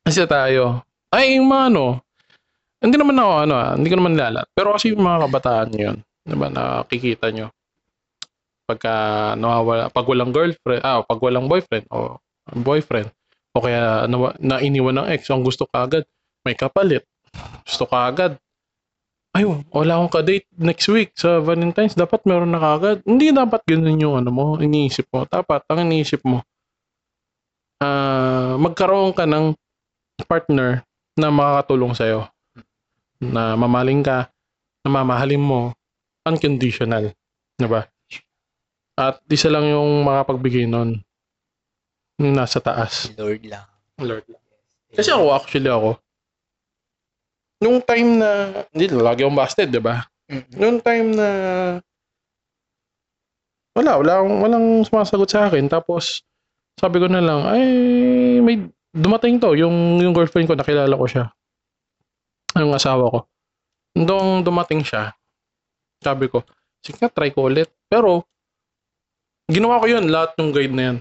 [0.06, 2.05] Kasi tayo, ay yung mga ano,
[2.86, 4.48] hindi naman ako ano, ah, hindi ko naman lalat.
[4.54, 7.50] Pero kasi yung mga kabataan yun, diba, nakikita nyo.
[8.65, 8.93] Pagka
[9.38, 12.21] nawawala, pag walang girlfriend, ah, pag walang boyfriend o
[12.54, 13.10] boyfriend,
[13.58, 16.06] o kaya na, na iniwan ng ex, ang gusto ka agad,
[16.45, 17.02] may kapalit.
[17.65, 18.38] Gusto ka agad,
[19.36, 23.04] ayun, wala akong ka-date next week sa Valentine's, dapat meron na kagad.
[23.04, 25.28] Hindi dapat ganun yung ano mo, iniisip mo.
[25.28, 26.45] Dapat, ang iniisip mo,
[27.84, 29.52] ah magkaroon ka ng
[30.32, 30.88] partner
[31.19, 32.28] na makakatulong sa'yo.
[33.21, 34.28] Na mamaling ka,
[34.84, 35.71] na mamahalin mo,
[36.25, 37.13] unconditional.
[37.56, 37.88] Diba?
[38.95, 41.04] At isa lang yung makapagbigay nun.
[42.19, 43.12] Yung nasa taas.
[43.19, 43.67] Lord lang.
[43.99, 44.23] Lord.
[44.95, 45.99] Kasi ako, actually ako,
[47.60, 50.04] nung time na, hindi, lagi akong busted, di ba?
[50.32, 50.56] Mm-mm.
[50.56, 51.30] Nung time na,
[53.75, 55.67] wala, wala akong, walang sumasagot sa akin.
[55.67, 56.23] Tapos,
[56.80, 57.63] sabi ko na lang, ay,
[58.39, 58.56] may,
[58.95, 61.25] dumating to, yung, yung girlfriend ko, nakilala ko siya.
[62.56, 63.20] Yung asawa ko.
[63.96, 65.12] Nung dumating siya,
[66.04, 66.44] sabi ko,
[66.84, 67.72] sige nga, try ko ulit.
[67.88, 68.28] Pero,
[69.48, 70.98] ginawa ko yun, lahat ng guide na yan.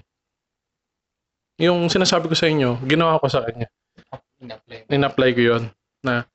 [1.63, 3.71] Yung sinasabi ko sa inyo, ginawa ko sa kanya
[4.43, 5.63] In-apply in-apply ko yun
[6.03, 6.27] na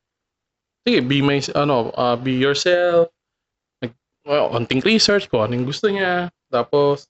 [0.88, 3.14] sige, be my, ano, uh, be yourself,
[3.84, 3.94] nag,
[4.26, 7.06] well, konting research ko, anong gusto niya, tapos,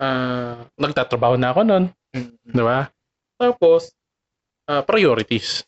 [0.00, 2.34] ah, nagtatrabaho na ako nun, Mm-mm.
[2.42, 2.90] di ba?
[3.38, 3.94] Tapos,
[4.66, 5.62] ah, priorities.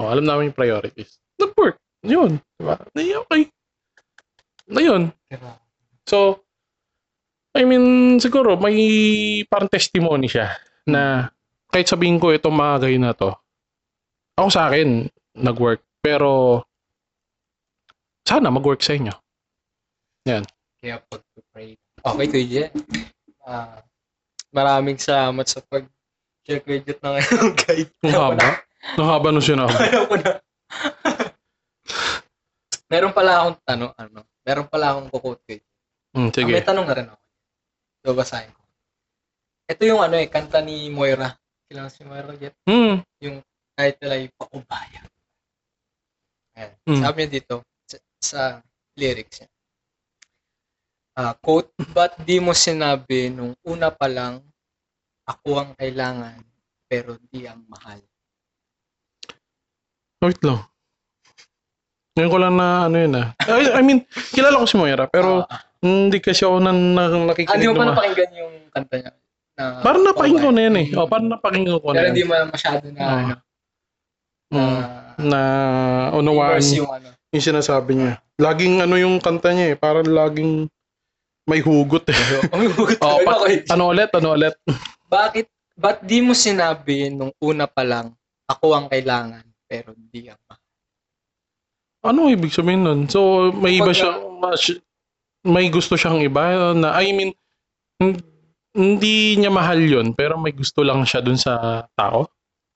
[0.00, 1.20] Oh, alam namin yung priorities.
[1.36, 1.76] Nag-work.
[2.00, 2.40] Yun.
[2.56, 2.80] Di ba?
[2.96, 3.52] Di, okay.
[4.72, 5.12] Na yun.
[6.08, 6.40] So,
[7.52, 8.80] I mean, siguro may
[9.44, 10.56] parang testimony siya
[10.88, 11.28] na
[11.68, 13.36] kahit sabihin ko itong mga guy na to,
[14.40, 15.04] ako sa akin,
[15.36, 15.84] nag-work.
[16.00, 16.64] Pero,
[18.24, 19.12] sana mag-work sa inyo.
[20.80, 21.76] Kaya pag-pray.
[22.00, 22.64] Okay, Kuya.
[23.44, 23.84] Ah,
[24.48, 27.92] maraming salamat sa pag-share Kuya Jet ng iyong guide.
[28.08, 28.48] Ang haba.
[28.80, 29.76] Haba nung sinabi.
[29.76, 30.40] Ayaw ko na.
[32.92, 35.68] meron pala akong tanong, ano, meron pala akong kukot Kuya Jet.
[36.10, 36.50] Hmm, Ah, sige.
[36.50, 37.22] may tanong na rin ako.
[38.02, 38.62] So, basahin ko.
[39.70, 41.30] Ito yung ano eh, kanta ni Moira.
[41.70, 42.56] Kilala si Moira Jet.
[42.66, 42.98] Hmm.
[43.80, 45.02] Title ay Paubaya.
[46.58, 46.72] Ayan.
[46.84, 47.00] Mm.
[47.00, 47.56] Sabi niya dito,
[47.88, 48.42] sa, sa
[48.98, 49.50] lyrics niya.
[51.16, 54.44] Ah, quote, ba't di mo sinabi nung una pa lang,
[55.24, 56.42] ako ang kailangan,
[56.90, 58.00] pero di ang mahal.
[60.20, 60.60] Wait lang.
[62.12, 63.26] Ngayon ko lang na ano yun ah.
[63.48, 67.24] I, I mean, kilala ko si Moira, pero Ah, hindi kasi ako na, na ah,
[67.24, 69.12] nakikinig hindi mo pa napakinggan yung kanta niya.
[69.56, 70.86] Na, Parang napakinggan ko na yan eh.
[70.92, 72.12] Oh, parang napakinggan ko na Pero yan.
[72.12, 73.08] hindi mo masyado na, Ah.
[73.08, 73.34] ano,
[74.50, 74.82] na, Mm.
[75.24, 75.40] na
[76.12, 77.08] unawaan yung, ano.
[77.30, 78.12] yung sinasabi niya.
[78.36, 79.76] Laging ano yung kanta niya eh.
[79.78, 80.66] Parang laging
[81.46, 82.18] may hugot eh.
[83.00, 84.10] Oh, oh, pa- ano ulit?
[84.12, 84.54] Ano ulit?
[85.08, 88.12] Bakit, ba't di mo sinabi nung una pa lang,
[88.44, 90.66] ako ang kailangan, pero di ang mahal?
[92.00, 93.00] Ano ibig sabihin nun?
[93.06, 94.02] So, may iba Pag-
[94.58, 94.82] siya,
[95.46, 97.30] may gusto siyang iba na, I mean,
[98.02, 98.24] hin-
[98.74, 102.26] hindi niya mahal yun, pero may gusto lang siya dun sa tao.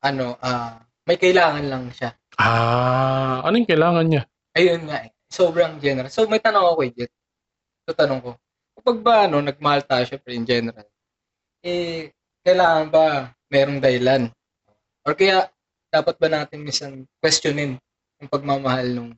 [0.05, 0.79] Ano, ah,
[1.09, 2.15] may kailangan lang siya.
[2.39, 4.23] Ah, ano yung kailangan niya?
[4.55, 5.11] Ayun nga eh.
[5.27, 6.13] Sobrang general.
[6.13, 7.11] So, may tanong ako Jet.
[7.89, 8.31] So, tanong ko,
[8.79, 10.87] kapag ba, ano, nagmahal tayo, syempre, in general,
[11.65, 12.13] eh,
[12.45, 13.05] kailangan ba
[13.49, 14.23] merong dahilan?
[15.09, 15.49] Or kaya,
[15.95, 17.79] dapat ba natin minsan questionin
[18.19, 19.09] yung pagmamahal ng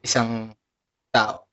[0.00, 0.56] isang
[1.12, 1.44] tao?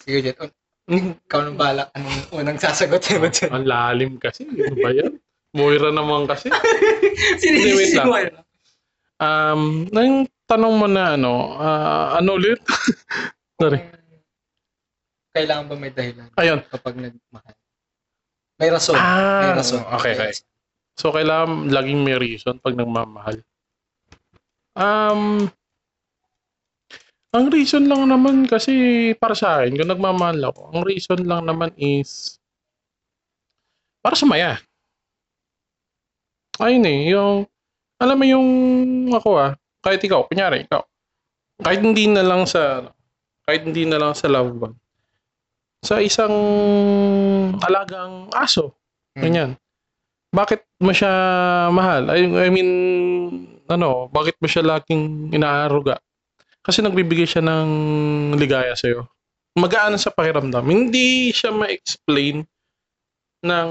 [0.00, 0.40] Sige, Jet.
[0.88, 1.92] Hmm, ikaw nang bala.
[1.92, 3.52] Anong unang sasagutin mo dyan?
[3.52, 4.48] ang lalim kasi.
[4.48, 5.20] Ano ba yan?
[5.52, 6.48] Moira naman kasi.
[7.44, 8.32] Sinisisi yun.
[9.20, 12.56] Um, nang tanong mo na ano, ah, ano ulit?
[13.60, 13.76] Sorry.
[13.84, 13.98] Kung
[15.30, 16.58] Kailangan ba may dahilan Ayun.
[16.66, 17.54] kapag nagmahal?
[18.58, 18.96] May rason.
[18.98, 19.78] may Ah, rason.
[19.94, 20.49] okay, May okay.
[21.00, 23.40] So, kailangan laging may reason pag nagmamahal.
[24.76, 25.48] Um,
[27.32, 31.72] ang reason lang naman kasi para sa akin, kung nagmamahal ako, ang reason lang naman
[31.80, 32.36] is
[34.04, 34.60] para sumaya.
[36.60, 37.48] Ayun eh, yung,
[37.96, 38.48] alam mo yung
[39.16, 40.84] ako ah, kahit ikaw, kunyari ikaw,
[41.64, 42.92] kahit hindi na lang sa,
[43.48, 44.76] kahit hindi na lang sa loved one,
[45.80, 46.36] sa isang
[47.64, 48.76] alagang aso,
[49.10, 49.26] Hmm.
[50.30, 51.12] Bakit mo siya
[51.74, 52.06] mahal?
[52.14, 52.70] I, I mean,
[53.66, 55.98] ano, bakit mo siya laging inaaruga?
[56.62, 57.68] Kasi nagbibigay siya ng
[58.38, 59.10] ligaya sa'yo.
[59.58, 60.62] Magaan sa pakiramdam.
[60.62, 62.46] Hindi siya ma-explain
[63.42, 63.70] ng,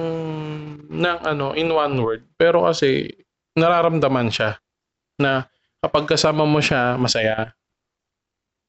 [0.92, 2.22] ng ano, in one word.
[2.36, 3.08] Pero kasi,
[3.56, 4.60] nararamdaman siya
[5.20, 5.48] na
[5.80, 7.56] kapag kasama mo siya, masaya.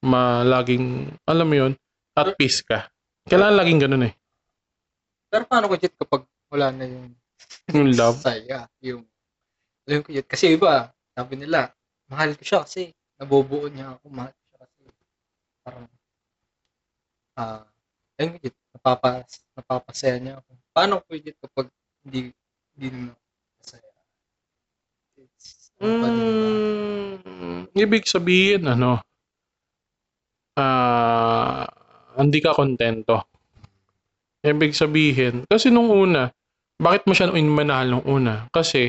[0.01, 1.73] ma laging, alam mo yun,
[2.17, 2.89] at peace ka.
[3.29, 4.15] Kailangan laging ganun eh.
[5.29, 7.20] Pero paano ko Jet kapag wala na yung
[7.75, 8.19] Yung love.
[8.19, 9.05] saya, yung
[9.99, 10.27] ko Jet.
[10.31, 11.75] Kasi iba, sabi nila,
[12.07, 14.83] mahal ko siya kasi nabubuo niya ako, mahal ko siya kasi
[15.67, 15.87] parang
[17.35, 17.63] ah,
[18.19, 19.29] ayun ko Jet, napapas,
[19.59, 20.51] napapasaya niya ako.
[20.71, 21.67] Paano ko Jet kapag
[22.07, 22.31] hindi
[22.79, 23.13] hindi na
[23.59, 23.91] masaya?
[25.19, 25.75] It's?
[25.81, 29.01] Mm, ibig sabihin, ano,
[30.61, 31.65] ah,
[32.21, 33.27] hindi ka kontento.
[34.41, 36.33] Ibig sabihin, kasi nung una,
[36.81, 38.49] bakit mo siya inmanahal nung una?
[38.49, 38.89] Kasi,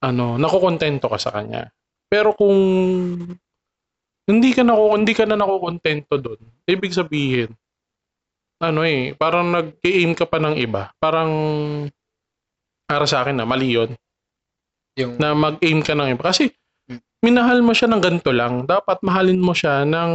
[0.00, 1.66] ano, nakukontento ka sa kanya.
[2.06, 2.56] Pero kung
[4.28, 7.50] hindi ka nako hindi ka na nakukontento doon, ibig sabihin,
[8.62, 10.94] ano eh, parang nag-aim ka pa ng iba.
[11.02, 11.30] Parang,
[12.86, 13.90] para sa akin na, mali yun
[14.98, 16.22] yung na mag-aim ka ng iba.
[16.26, 16.50] Kasi,
[16.88, 17.04] Hmm.
[17.20, 18.64] minahal mo siya ng ganito lang.
[18.64, 20.12] Dapat mahalin mo siya ng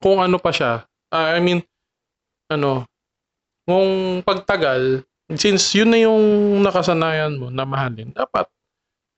[0.00, 0.88] kung ano pa siya.
[1.12, 1.60] Ah, I mean,
[2.48, 2.88] ano,
[3.66, 5.02] kung pagtagal,
[5.34, 6.22] since yun na yung
[6.62, 8.46] nakasanayan mo na mahalin, dapat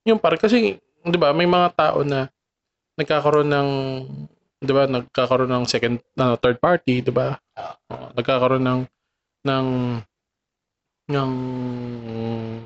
[0.09, 2.27] yung par kasi 'di ba may mga tao na
[2.97, 3.69] nagkakaroon ng
[4.63, 7.37] 'di ba nagkakaroon ng second ano, third party 'di ba?
[7.93, 8.81] Oo, nagkakaroon ng
[9.45, 9.67] ng
[11.09, 11.31] ng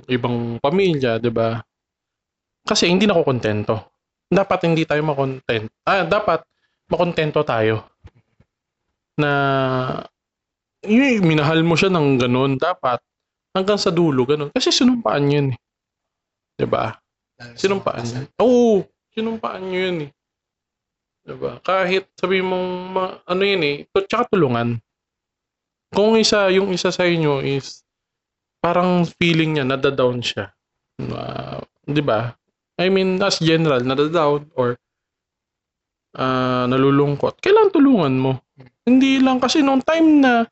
[0.07, 1.59] ibang pamilya 'di ba?
[2.63, 3.91] Kasi hindi na kontento.
[4.31, 6.41] Dapat hindi tayo makontent ah dapat
[6.89, 7.85] makontento tayo
[9.19, 9.31] na
[10.85, 12.99] yun, minahal mo siya ng ganun dapat
[13.55, 15.59] hanggang sa dulo ganun kasi sinumpaan yun eh
[16.59, 16.95] 'di ba
[17.39, 18.21] lalo sa Sinumpaan niya?
[18.39, 20.11] Oo, sinumpaan niyo yun eh.
[21.23, 21.59] Diba?
[21.63, 24.79] Kahit sabi mong, ma- ano yun eh, to, tsaka tulungan.
[25.93, 27.83] Kung isa, yung isa sa inyo is,
[28.59, 30.51] parang feeling niya, nadadown siya.
[30.99, 32.33] Uh, di ba?
[32.79, 34.75] I mean, as general, nadadown or
[36.13, 38.31] ah nalulungkot, kailangan tulungan mo.
[38.85, 40.45] Hindi lang kasi nung time na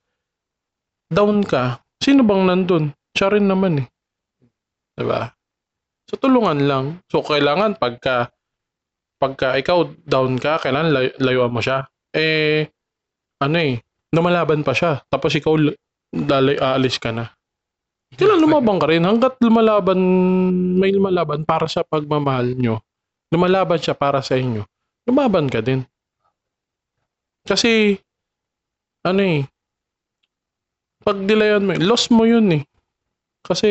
[1.11, 2.95] down ka, sino bang nandun?
[3.11, 3.87] Siya rin naman eh.
[4.95, 5.27] Diba?
[6.07, 7.03] So, tulungan lang.
[7.11, 8.31] So, kailangan pagka
[9.21, 11.85] pagka ikaw down ka, kailangan lay- layuan mo siya.
[12.15, 12.65] Eh,
[13.37, 13.77] ano eh,
[14.09, 15.03] lumalaban pa siya.
[15.05, 15.53] Tapos ikaw,
[16.11, 17.29] lalay, aalis ka na.
[18.17, 19.05] Kailangan lumabang ka rin.
[19.05, 19.99] Hanggat lumalaban,
[20.75, 22.81] may lumalaban para sa pagmamahal nyo.
[23.31, 24.67] Lumalaban siya para sa inyo.
[25.07, 25.85] Lumaban ka din.
[27.47, 27.95] Kasi,
[29.07, 29.47] ano eh,
[31.01, 32.63] pag dilayan mo, loss mo yun eh.
[33.41, 33.69] Kasi,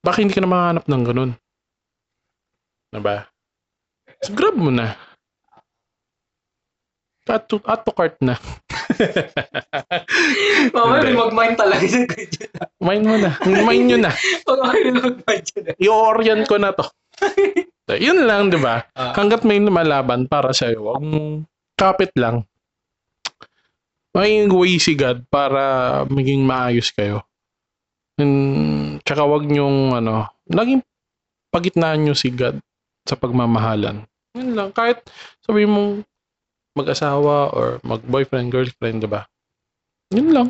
[0.00, 1.30] baka hindi ka na makahanap ng ganun.
[2.88, 3.28] Diba?
[4.24, 4.96] So, grab mo na.
[7.28, 8.40] Add to, add to cart na.
[10.72, 11.12] Hindi.
[11.12, 11.84] may mag-mind talaga.
[12.80, 13.36] Mine mo na.
[13.44, 14.12] Mine nyo na.
[14.48, 15.64] Mamaya may mag-mind dyan.
[15.76, 16.88] I-orient ko na to.
[17.84, 18.80] So, yun lang, di ba?
[18.96, 21.44] Ah, Hanggat may lumalaban para sa'yo, huwag mong
[21.76, 22.48] kapit lang.
[24.16, 27.22] Maging way si God para maging maayos kayo.
[28.18, 30.82] And, tsaka wag nyong, ano, laging
[31.54, 32.58] pagitnaan nyo si God
[33.06, 34.04] sa pagmamahalan.
[34.34, 34.70] Yun lang.
[34.74, 35.06] Kahit
[35.44, 36.04] sabi mong
[36.76, 39.24] mag-asawa or mag-boyfriend, girlfriend, di ba?
[40.12, 40.48] Yun lang.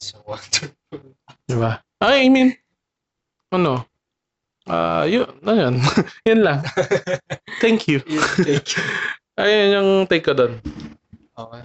[0.00, 0.72] so wonderful.
[1.44, 1.84] Di ba?
[2.00, 2.56] Ay, I mean,
[3.52, 3.84] ano,
[4.64, 5.74] ah, yun, ano yan?
[6.28, 6.64] yun lang.
[7.62, 8.00] Thank you.
[8.40, 8.84] Thank you.
[9.40, 10.60] Ayun yung take ko doon.
[11.34, 11.62] Okay.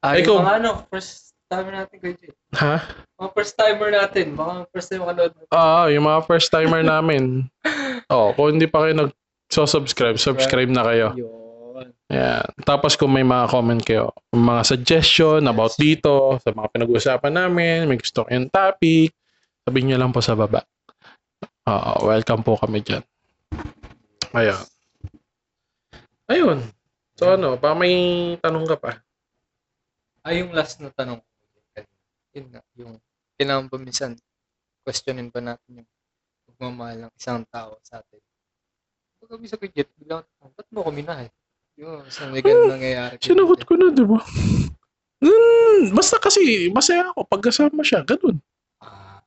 [0.00, 0.32] Ah, Ikaw.
[0.32, 2.36] yung mga ano, first timer natin Jet.
[2.56, 2.76] Ha?
[3.18, 4.26] Mga first timer natin.
[4.38, 5.32] Baka first time makanood.
[5.50, 7.24] Oo, yung mga first timer namin.
[8.10, 11.14] Oh, kung hindi pa kayo nag-subscribe, subscribe na kayo.
[11.14, 11.94] Yun.
[12.10, 12.42] Yan.
[12.66, 18.02] Tapos kung may mga comment kayo, mga suggestion about dito, sa mga pinag-uusapan namin, may
[18.02, 19.14] gusto kayong topic,
[19.62, 20.66] sabihin nyo lang po sa baba.
[21.70, 23.06] Oo, welcome po kami dyan.
[24.34, 24.58] Ayun.
[26.26, 26.58] Ayun.
[27.20, 27.92] So ano, pa may
[28.40, 28.96] tanong ka pa?
[30.24, 31.20] Ay, yung last na tanong.
[32.32, 32.96] Yun nga, yung
[33.36, 34.16] kailangan pa minsan
[34.80, 35.88] questionin pa natin yung
[36.48, 38.24] pagmamahal ng isang tao sa atin.
[39.20, 41.28] Pag kami sa kajit, bilang, ba't mo ko minahal?
[41.76, 43.20] Yung isang may ganun nangyayari.
[43.20, 44.20] kay Sinagot ko na, di ba?
[45.20, 48.40] Hmm, basta kasi, masaya ako pag kasama siya, ganun.
[48.80, 49.20] Ah,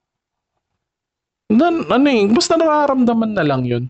[1.46, 3.86] Dan, ano eh, basta nakaramdaman na lang yun.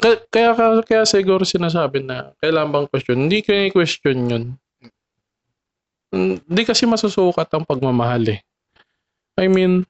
[0.00, 3.16] Kaya, kaya, kaya siguro sinasabi na kailangan bang question.
[3.28, 4.44] Hindi ko question yun.
[6.12, 8.40] Hindi kasi masusukat ang pagmamahal eh.
[9.40, 9.88] I mean,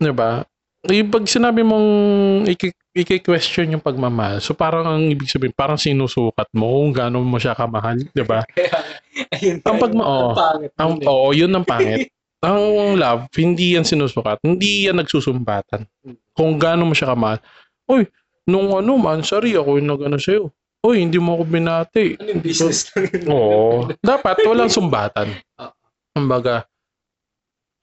[0.00, 0.44] di ba?
[0.88, 1.88] Eh, pag sinabi mong
[2.96, 7.52] iki-question yung pagmamahal, so parang ang ibig sabihin, parang sinusukat mo kung gaano mo siya
[7.52, 8.40] kamahal, di ba?
[8.56, 8.80] kaya.
[9.60, 10.32] Ang pagma- oo.
[10.80, 11.08] Ang eh.
[11.08, 12.08] oo, yun ang pangit.
[12.48, 14.40] ang love, hindi yan sinusukat.
[14.40, 15.84] Hindi yan nagsusumbatan.
[16.32, 17.44] Kung gaano mo siya kamahal.
[17.84, 18.08] Uy,
[18.48, 20.48] nung ano, mansari, ako yung nag-ano sa'yo.
[20.80, 22.16] Uy, hindi mo ako binati.
[22.16, 23.24] Ano yung business lang yun?
[23.28, 23.92] Oo.
[24.00, 25.36] Dapat walang sumbatan.
[26.16, 26.64] Kumbaga,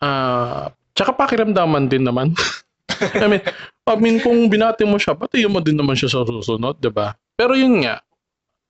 [0.02, 2.34] ah, tsaka pakiramdaman din naman.
[3.22, 3.43] I mean,
[3.86, 7.13] I mean, kung binati mo siya, pati mo din naman siya sa susunod, 'di ba?
[7.38, 8.02] Pero yun nga,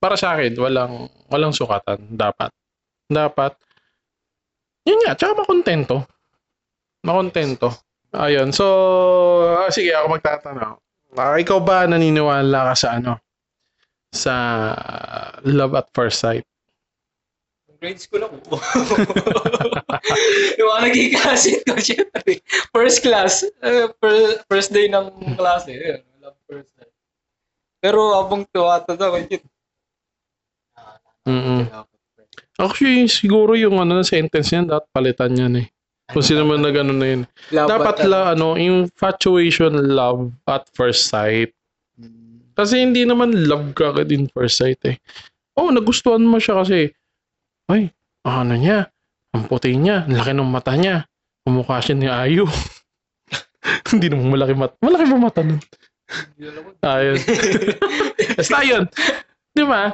[0.04, 2.52] para sa akin, walang walang sukatan dapat.
[3.08, 3.56] Dapat
[4.88, 6.08] yun nga, tsaka makontento.
[7.04, 7.76] Makontento.
[8.16, 8.56] Ayun.
[8.56, 8.66] So,
[9.60, 10.80] ah, sige, ako magtatanong.
[11.18, 13.18] Ah, ikaw ba naniniwala ka sa ano?
[14.14, 14.34] Sa
[15.44, 16.46] love at first sight?
[17.78, 18.58] Grade school ako.
[20.58, 22.42] yung mga classmate ko, syempre.
[22.74, 23.46] First class.
[23.46, 25.78] eh, fir- first day ng klase.
[25.78, 26.90] Yun, love first day.
[27.78, 29.44] Pero habang tuwata ako, yun.
[31.28, 31.70] Mm
[32.58, 35.68] Actually, siguro yung ano sentence niyan dapat palitan yan eh.
[36.08, 37.22] Kung sino man na gano'n na yun.
[37.52, 41.52] Dapat la ano, infatuation love at first sight.
[42.56, 44.98] Kasi hindi naman love ka agad in first sight eh.
[45.60, 46.90] Oh, nagustuhan mo siya kasi
[47.68, 47.92] ay,
[48.24, 48.88] ano niya,
[49.36, 51.04] ang puti niya, ang laki ng mata niya.
[51.44, 52.48] Kumukha siya ni Ayu.
[53.92, 54.74] hindi naman malaki mata.
[54.80, 55.60] Malaki ba mata nun?
[56.88, 57.18] Ayun.
[58.40, 58.84] Basta yun.
[59.52, 59.92] Di ba?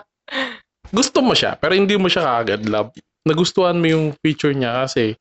[0.93, 2.93] Gusto mo siya, pero hindi mo siya kaagad love.
[3.25, 5.17] Nagustuhan mo yung feature niya kasi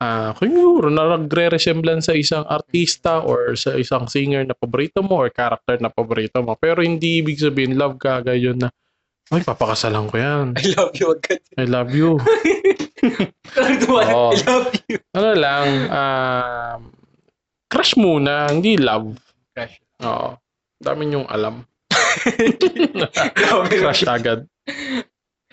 [0.00, 5.20] ah kung siguro na nagre-resemblance sa isang artista or sa isang singer na paborito mo
[5.20, 6.56] or character na paborito mo.
[6.56, 8.72] Pero hindi ibig sabihin love ka agad yun na
[9.30, 10.58] ay, papakasalan ko yan.
[10.58, 11.38] I love you agad.
[11.54, 12.18] I love you.
[13.94, 14.34] Oo.
[14.34, 14.98] I love you.
[15.14, 16.80] Ano lang, um,
[17.70, 19.14] crush muna, hindi love.
[19.54, 19.78] Crush.
[20.02, 20.34] Oo.
[20.82, 21.62] Dami yung alam.
[23.70, 24.50] Crush agad.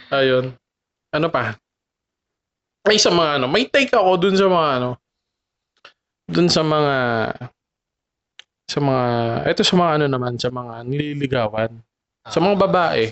[0.10, 0.58] Ayun.
[1.14, 1.54] Ano pa?
[2.88, 4.90] Ay, sa mga ano, may take ako dun sa mga ano,
[6.24, 6.96] dun sa mga,
[8.64, 9.06] sa mga,
[9.44, 11.72] eto sa mga ano naman, sa mga nililigawan.
[12.32, 13.12] Sa mga babae.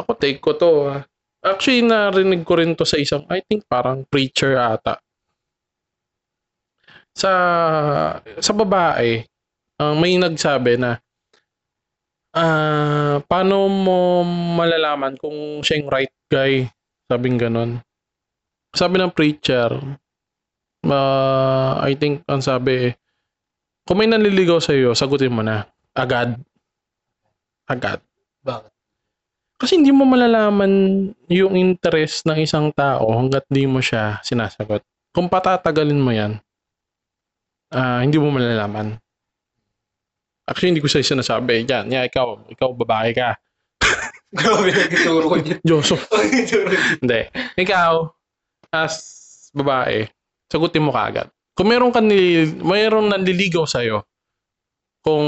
[0.00, 0.88] Ako, take ko to.
[0.88, 1.04] ah.
[1.44, 4.96] Actually, narinig ko rin to sa isang, I think parang preacher ata.
[7.12, 7.32] Sa,
[8.16, 9.28] sa babae,
[9.76, 10.96] ang may nagsabi na,
[12.32, 14.24] ah, paano mo
[14.56, 16.64] malalaman kung siya yung right guy?
[17.12, 17.84] Sabing ganon.
[18.72, 19.68] Sabi ng preacher,
[20.88, 22.92] ah, I think, ang sabi,
[23.84, 25.68] kung may nanliligaw sa'yo, sagutin mo na.
[25.92, 26.40] Agad.
[27.68, 28.00] Agad.
[28.42, 28.72] Bakit?
[29.62, 30.72] Kasi hindi mo malalaman
[31.30, 34.82] yung interest ng isang tao hanggat di mo siya sinasagot.
[35.14, 36.42] Kung patatagalin mo yan,
[37.70, 38.98] ah hindi mo malalaman.
[40.42, 41.62] Actually, hindi ko sa'yo sinasabi.
[41.70, 43.38] Yan, yeah, ikaw, ikaw babae ka.
[44.32, 45.60] Grabe nagtuturo ko dyan.
[45.62, 46.08] Joseph.
[47.04, 47.28] Hindi.
[47.60, 47.92] Ikaw,
[48.72, 48.94] as
[49.52, 50.08] babae,
[50.48, 51.28] sagutin mo kaagad.
[51.52, 54.02] Kung meron ka ni, mayroong nanliligaw sa'yo,
[55.04, 55.26] kung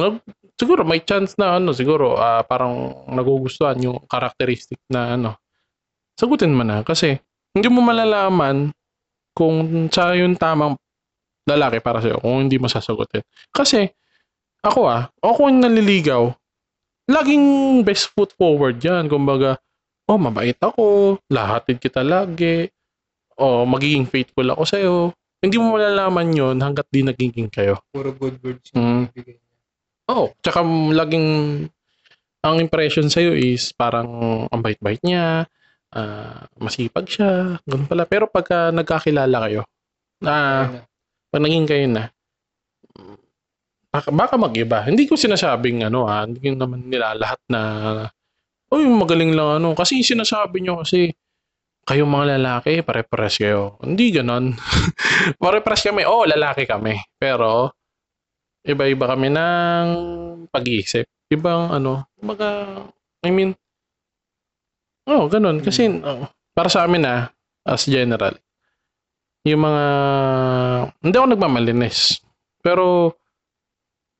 [0.00, 0.24] nag-
[0.56, 5.30] siguro may chance na ano, siguro ah, parang nagugustuhan yung characteristic na ano,
[6.16, 6.80] sagutin mo na.
[6.80, 7.20] Kasi
[7.52, 8.72] hindi mo malalaman
[9.36, 10.80] kung siya yung tamang
[11.44, 13.20] lalaki para sa'yo kung hindi mo sasagutin.
[13.52, 13.84] Kasi
[14.64, 16.32] ako ah, ako yung nanliligaw,
[17.12, 17.44] laging
[17.84, 19.12] best foot forward yan.
[19.12, 19.60] Kumbaga,
[20.08, 22.72] oh, mabait ako, lahatid kita lagi,
[23.38, 24.94] oh, magiging faithful ako sa'yo.
[25.40, 27.78] Hindi mo malalaman yon hanggat di nagiging kayo.
[27.92, 28.80] Puro good words Mm.
[28.80, 29.56] yung bibigay niya.
[30.10, 30.26] Oo.
[30.40, 30.60] Tsaka
[30.96, 31.28] laging
[32.46, 34.06] ang impression sa'yo is parang
[34.48, 35.44] ang bait-bait niya,
[35.92, 38.06] ah, masipag siya, ganun pala.
[38.06, 39.62] Pero pagka nagkakilala kayo,
[40.22, 40.34] na
[40.70, 40.80] na.
[41.28, 42.04] pag naging kayo na,
[43.92, 44.84] baka, baka mag-iba.
[44.86, 47.60] Hindi ko sinasabing ano ha, hindi ko naman nila lahat na,
[48.72, 49.74] uy, magaling lang ano.
[49.76, 51.12] Kasi sinasabi nyo kasi,
[51.86, 53.78] kayong mga lalaki, pare-pares kayo.
[53.78, 54.58] Hindi ganon.
[55.42, 56.98] pare-pares kami, oo, lalaki kami.
[57.14, 57.70] Pero,
[58.66, 59.86] iba-iba kami ng
[60.50, 61.06] pag-iisip.
[61.30, 62.82] Ibang ano, baga,
[63.22, 63.54] I mean,
[65.06, 65.62] oh, ganun.
[65.62, 67.30] Kasi, oh, para sa amin ah,
[67.62, 68.34] as general,
[69.46, 69.84] yung mga,
[71.06, 72.18] hindi ako nagmamalinis.
[72.66, 73.14] Pero,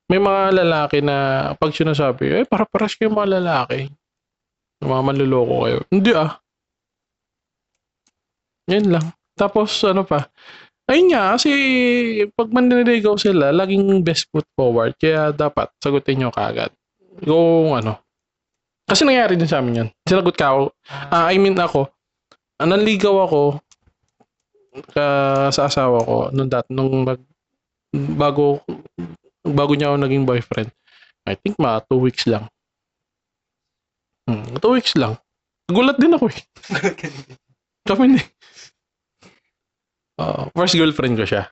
[0.06, 3.90] may mga lalaki na pag sinasabi, eh, para paras kayo mga lalaki.
[4.78, 5.78] Mga manluloko kayo.
[5.90, 6.38] Hindi ah.
[8.66, 9.06] Yan lang.
[9.36, 10.26] Tapos, ano pa,
[10.90, 11.50] ayun nga, kasi
[12.32, 14.94] pag manliligaw sila, laging best foot forward.
[14.98, 16.70] Kaya dapat sagutin nyo kagad.
[17.22, 18.00] Kung ano.
[18.86, 19.88] Kasi nangyari din sa amin yan.
[20.06, 20.62] Sinagot ka ako.
[21.10, 21.90] Ah, I mean ako,
[22.62, 23.58] ah, nanligaw ako
[24.94, 25.06] ka,
[25.50, 27.18] sa asawa ko nung dat nung nag,
[28.14, 28.62] bago
[29.42, 30.70] bago niya ako naging boyfriend.
[31.26, 32.46] I think mga two weeks lang.
[34.30, 35.18] Hmm, two weeks lang.
[35.66, 36.38] Gulat din ako eh.
[37.87, 38.22] Kami ni.
[40.16, 41.47] Uh, first girlfriend ko siya.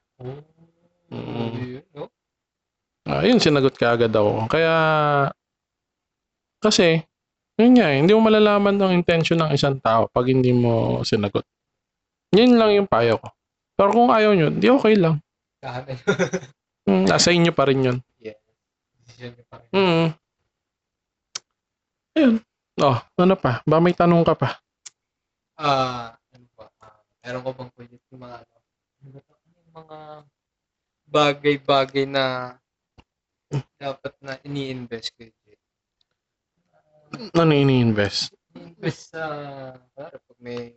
[1.12, 1.84] Mm.
[1.94, 2.08] no?
[3.04, 4.48] Ah, yun, sinagot ka agad ako.
[4.48, 4.74] Kaya,
[6.58, 7.04] kasi,
[7.60, 11.44] yun nga, eh, hindi mo malalaman ang intention ng isang tao pag hindi mo sinagot.
[12.32, 13.28] Yun lang yung payo ko.
[13.76, 15.20] Pero kung ayaw nyo, di okay lang.
[15.60, 15.98] Kahanan
[16.84, 17.98] Hmm, nasa inyo pa rin yun.
[18.20, 19.68] Decision niyo pa rin.
[19.72, 20.06] Hmm.
[22.18, 22.34] Ayun.
[22.82, 23.62] Oh, ano pa?
[23.64, 24.48] Ba may tanong ka pa?
[25.54, 25.64] Ah?
[25.64, 26.06] Ah,
[27.24, 28.54] meron ko bang pwede yung mga ano?
[29.56, 29.98] yung mga
[31.04, 32.56] bagay-bagay na
[33.80, 35.24] dapat na ini-invest ko
[37.38, 38.34] Ano ini-invest?
[38.54, 39.24] Invest sa
[39.94, 40.74] para pag may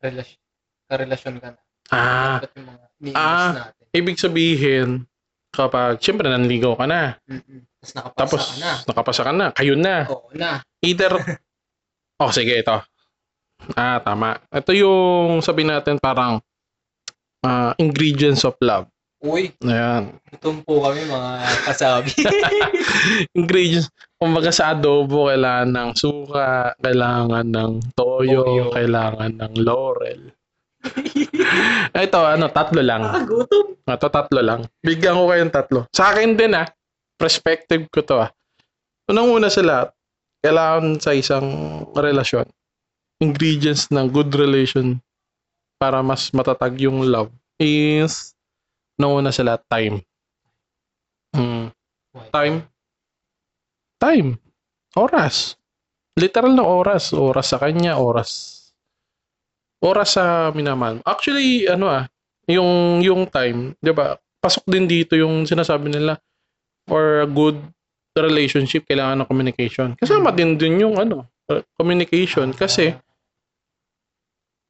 [0.00, 0.40] relasyon
[0.86, 1.60] karelasyon ka na.
[1.90, 3.52] Ah, Dapat yung mga ini-invest Ah.
[3.54, 3.84] natin.
[3.92, 4.88] ibig sabihin,
[5.50, 7.16] kapag, siyempre, nanligaw ka na.
[7.26, 7.64] Mm-mm.
[7.80, 8.70] Tapos nakapasa Tapos, ka na.
[8.86, 9.46] nakapasa ka na.
[9.56, 9.96] Kayo na.
[10.10, 10.50] Oo na.
[10.84, 11.12] Either,
[12.22, 12.76] oh, sige, ito.
[13.74, 14.38] Ah, tama.
[14.52, 16.38] Ito yung, sabi natin, parang,
[17.42, 18.86] ah, ingredients of love.
[19.16, 20.12] Uy, Ayan.
[20.28, 21.30] gutom po kami mga
[21.66, 22.12] kasabi.
[23.38, 23.88] ingredients.
[24.20, 28.64] Kumbaga sa adobo, kailangan ng suka, kailangan ng toyo, Toyo.
[28.76, 30.20] kailangan ng laurel.
[31.96, 33.02] Ito, ano, tatlo lang.
[33.26, 33.74] gutom.
[33.82, 34.60] Ito, tatlo lang.
[34.84, 35.80] Bigyan ko kayong tatlo.
[35.90, 36.68] Sa akin din, ah.
[37.16, 38.30] Perspective ko to, ah.
[39.08, 39.88] Unang-una sa lahat,
[40.44, 41.46] kailangan sa isang
[41.96, 42.46] relasyon,
[43.22, 45.00] ingredients ng good relation
[45.80, 48.32] para mas matatag yung love is,
[48.96, 49.96] unang-una sa lahat, time.
[51.36, 51.68] Hmm.
[52.32, 52.64] Time.
[54.00, 54.28] Time.
[54.96, 55.56] Oras.
[56.16, 57.12] Literal na oras.
[57.12, 58.52] Oras sa kanya, oras.
[59.84, 61.04] Oras sa minamahal.
[61.04, 62.08] Actually, ano ah,
[62.48, 66.16] yung, yung time, di ba, pasok din dito yung sinasabi nila,
[66.88, 67.60] for a good
[68.16, 69.88] relationship, kailangan ng communication.
[70.00, 71.28] Kasama din din yung ano,
[71.76, 72.56] communication.
[72.56, 72.96] Kasi,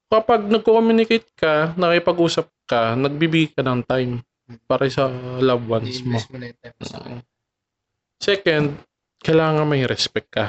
[0.07, 4.13] kapag nagko-communicate ka, nakipag-usap ka, nagbibigay ka ng time
[4.71, 5.11] para sa
[5.43, 6.19] loved ones mo.
[6.31, 7.19] Mo na yung time sa akin.
[8.23, 8.67] Second,
[9.21, 10.47] kailangan may respect ka.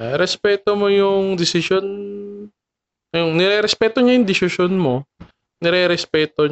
[0.00, 1.84] Uh, respeto mo yung decision,
[3.12, 5.04] yung nire-respeto niya yung decision mo,
[5.60, 6.48] nire-respeto,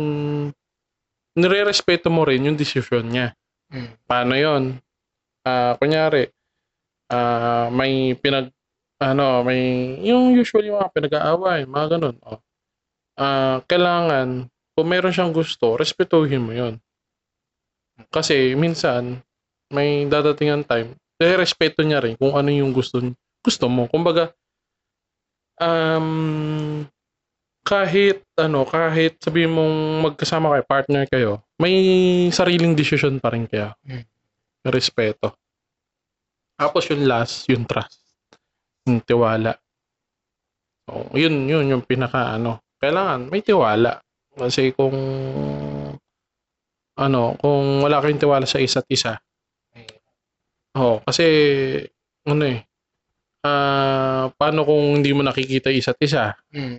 [1.37, 3.33] nire-respeto mo rin yung decision niya.
[3.73, 3.89] Mm.
[4.05, 4.62] Paano yon?
[5.45, 6.29] Ah, kunyari,
[7.09, 8.53] ah, may pinag,
[8.99, 12.17] ano, may, yung usually mga pinag-aaway, mga ganun.
[12.27, 12.43] Oh.
[13.19, 16.79] Ah, kailangan, kung meron siyang gusto, respetuhin mo yon.
[18.11, 19.23] Kasi, minsan,
[19.75, 23.03] may dadatingan time, dahil respeto niya rin kung ano yung gusto,
[23.43, 23.91] gusto mo.
[23.91, 24.31] Kumbaga,
[25.59, 26.87] um,
[27.67, 29.77] kahit, ano, kahit sabihin mong
[30.11, 31.75] magkasama kayo, partner kayo, may
[32.31, 33.75] sariling decision pa rin kaya.
[33.83, 34.07] Mm.
[34.73, 35.35] Respeto.
[36.59, 38.08] Tapos yung last, yung trust.
[38.89, 39.53] Yung tiwala.
[40.89, 44.01] So, yun, yun yung pinaka, ano, kailangan may tiwala.
[44.32, 44.97] Kasi kung,
[46.97, 49.20] ano, kung wala kayong tiwala sa isa't isa,
[50.78, 51.26] Oo, kasi
[52.28, 52.62] ano eh,
[53.43, 56.39] ah paano kung hindi mo nakikita isa't isa?
[56.55, 56.78] Mm.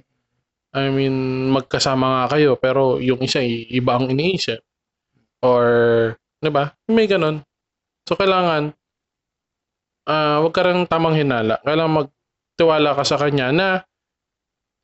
[0.70, 1.16] I mean,
[1.52, 4.62] magkasama nga kayo pero yung isa iba ang iniisip.
[5.44, 5.66] Or,
[6.40, 6.72] 'di ba?
[6.88, 7.44] May ganun.
[8.08, 8.72] So kailangan
[10.10, 11.62] ah wag ka rin tamang hinala.
[11.62, 13.68] Kailangan magtiwala ka sa kanya na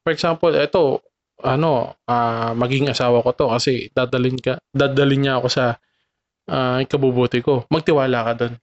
[0.06, 1.02] for example, eto
[1.42, 5.82] ano, ah maging asawa ko to kasi dadalhin ka, dadalhin niya ako sa
[6.46, 7.66] ah ikabubuti ko.
[7.74, 8.54] Magtiwala ka doon.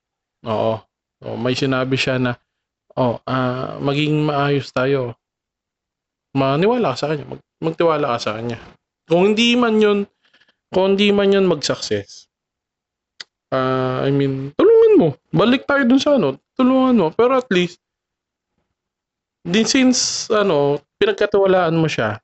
[0.46, 0.74] Oo.
[1.22, 2.34] O, may sinabi siya na,
[2.98, 5.14] oh, ah, maging maayos tayo.
[6.34, 7.24] Maniwala ka sa kanya.
[7.30, 8.58] Mag, magtiwala ka sa kanya.
[9.06, 9.98] Kung hindi man yun,
[10.74, 12.26] kung hindi man yun mag-success,
[13.54, 15.08] ah, I mean, tulungan mo.
[15.30, 17.08] Balik tayo dun sa ano, tulungan mo.
[17.10, 17.78] Pero at least,
[19.42, 22.22] din since, ano, pinagkatiwalaan mo siya,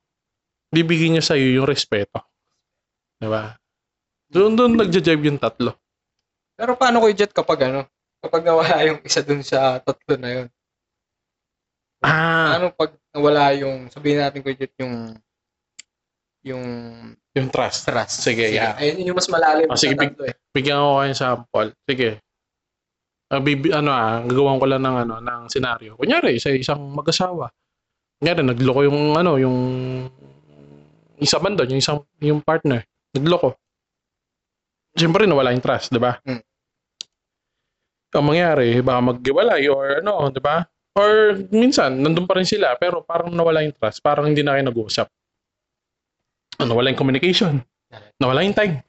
[0.69, 2.23] bibigyan niya sa'yo yung respeto.
[3.17, 3.57] Diba?
[4.29, 5.75] Doon doon nagja-jive yung tatlo.
[6.55, 7.89] Pero paano ko jet kapag ano?
[8.19, 10.47] Kapag nawala yung isa dun sa tatlo na yun.
[11.99, 15.15] Ah, Ano pag nawala yung, sabihin natin ko jet yung
[16.39, 16.63] yung
[17.35, 17.83] yung trust.
[17.83, 18.23] trust.
[18.23, 18.71] Sige, yeah.
[18.79, 20.35] Ayun yung mas malalim Oh, sige, big- tatlo eh.
[20.55, 21.69] Bigyan ko kayo sample.
[21.83, 22.09] Sige.
[23.29, 25.93] Ah, bibi, ano ah, gagawan ko lang ng ano, ng senaryo.
[25.93, 27.53] Kunyari, sa isang mag-asawa.
[28.17, 29.57] Kunyari, nagloko yung ano, yung
[31.21, 32.81] isa man doon, yung isang yung partner,
[33.13, 33.53] nagloko.
[34.97, 36.17] Siyempre, nawala yung trust, di ba?
[36.25, 36.41] Hmm.
[38.17, 40.65] Ang mangyari, baka maggiwalay or ano, di ba?
[40.97, 44.65] Or minsan, nandun pa rin sila, pero parang nawala yung trust, parang hindi na kayo
[44.73, 45.07] nag-uusap.
[46.57, 47.61] Ano, nawala yung communication.
[48.17, 48.81] Nawala yung time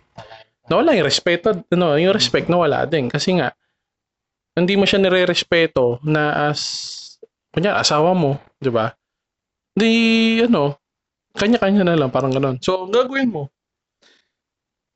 [0.70, 3.10] nawala yung respeto, ano, yung respect nawala din.
[3.10, 3.50] Kasi nga,
[4.56, 6.60] hindi mo siya nire-respeto na as,
[7.54, 8.92] kunya, asawa mo, di ba?
[9.74, 9.90] Di,
[10.44, 10.78] ano,
[11.34, 12.58] kanya-kanya na lang, parang ganun.
[12.58, 13.48] So, gagawin mo,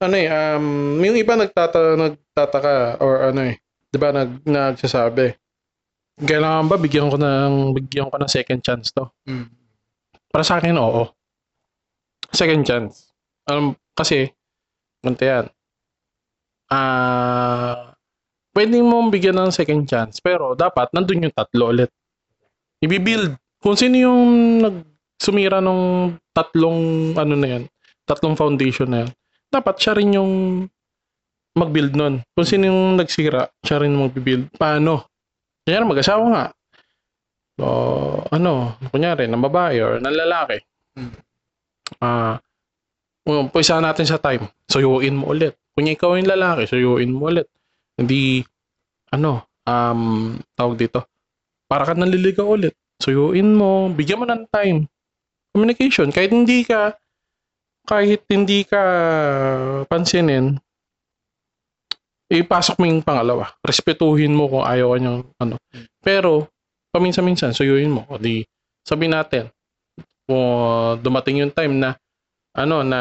[0.03, 3.57] ano eh, um, yung iba nagtata, nagtataka or ano eh,
[3.89, 5.33] di ba, nag, nagsasabi,
[6.19, 9.07] kailangan ba bigyan ko ng, bigyan ko ng second chance to?
[9.27, 9.51] Mm.
[10.31, 11.11] Para sa akin, oo.
[12.35, 13.15] Second chance.
[13.47, 14.35] Um, kasi,
[14.99, 15.47] ganito yan.
[16.67, 17.94] Ah,
[18.55, 21.91] pwede mong bigyan ng second chance, pero dapat nandun yung tatlo ulit.
[22.81, 23.35] Ibibuild.
[23.59, 24.23] Kung sino yung
[24.63, 27.63] nagsumira nung tatlong, ano na yan,
[28.07, 29.11] tatlong foundation na yan,
[29.51, 30.33] dapat siya rin yung
[31.55, 32.23] mag-build nun.
[32.35, 34.55] Kung sino yung nagsira, siya rin mag-build.
[34.55, 35.11] Paano?
[35.65, 36.45] Kanya mag-asawa nga.
[37.55, 37.67] So,
[38.35, 40.59] ano, kunyari, ng babae or ng lalaki.
[40.99, 41.15] Hmm.
[42.03, 42.37] Ah,
[43.25, 44.45] uh, puisa natin sa time.
[44.67, 45.55] Suyuin mo ulit.
[45.73, 47.47] Kung ikaw yung lalaki, suyuin mo ulit.
[47.95, 48.43] Hindi,
[49.15, 51.07] ano, um, tawag dito,
[51.71, 52.75] para ka naliligaw ulit.
[52.99, 54.87] Suyuin mo, bigyan mo ng time.
[55.55, 56.11] Communication.
[56.11, 56.95] Kahit hindi ka,
[57.87, 58.83] kahit hindi ka
[59.87, 60.59] pansinin,
[62.31, 63.55] ipasok mo yung pangalawa.
[63.63, 65.57] Respetuhin mo kung ayaw ka niyang ano.
[66.03, 66.51] Pero,
[66.91, 68.03] paminsan-minsan, suyuin mo.
[68.11, 68.43] O di,
[68.83, 69.51] sabi natin,
[70.27, 71.91] kung dumating yung time na,
[72.59, 73.01] ano, na,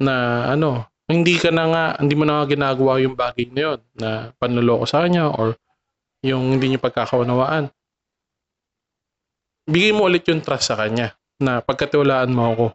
[0.00, 0.14] na,
[0.50, 4.08] ano, hindi ka na nga, hindi mo na nga ginagawa yung bagay na yun, na
[4.38, 5.58] panluloko sa kanya or
[6.24, 7.72] yung hindi niyo pagkakaunawaan.
[9.70, 12.66] Bigay mo ulit yung trust sa kanya na pagkatiwalaan mo ako.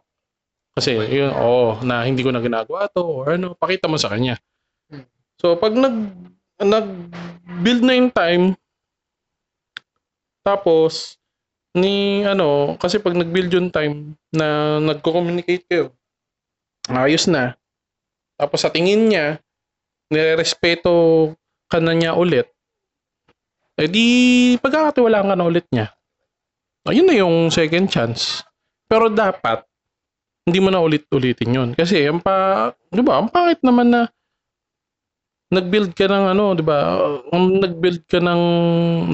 [0.76, 4.36] Kasi, yun, oo, na hindi ko na ginagawa to or ano, pakita mo sa kanya.
[5.40, 5.96] So, pag nag,
[6.60, 8.44] nag-build na yung time,
[10.44, 11.16] tapos,
[11.76, 15.92] ni, ano, kasi pag nag-build yung time na nagko-communicate kayo,
[16.88, 17.56] ayos na.
[18.36, 19.40] Tapos sa tingin niya,
[20.12, 21.32] nirerespeto
[21.66, 22.46] ka na niya ulit,
[23.76, 24.06] eh di,
[24.56, 25.92] pagkakatiwalaan ka na ulit niya.
[26.88, 28.40] Ayun na yung second chance.
[28.86, 29.66] Pero dapat,
[30.46, 31.70] hindi mo na ulit-ulitin yun.
[31.74, 34.02] Kasi, ang pa, di ba, ang pangit naman na
[35.50, 36.78] nag-build ka ng ano, 'di ba?
[37.30, 38.42] Um, nag-build ka ng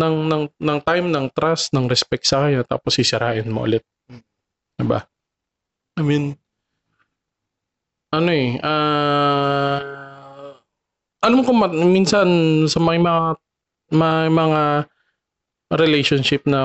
[0.01, 3.85] ng ng ng time, ng trust, ng respect sa kanya tapos sisirain mo ulit.
[4.09, 5.05] 'Di ba?
[6.01, 6.41] I mean
[8.13, 9.81] ano eh, ah
[11.23, 12.29] alam ma- minsan
[12.67, 13.39] sa may mga
[13.93, 14.63] may mga
[15.73, 16.61] relationship na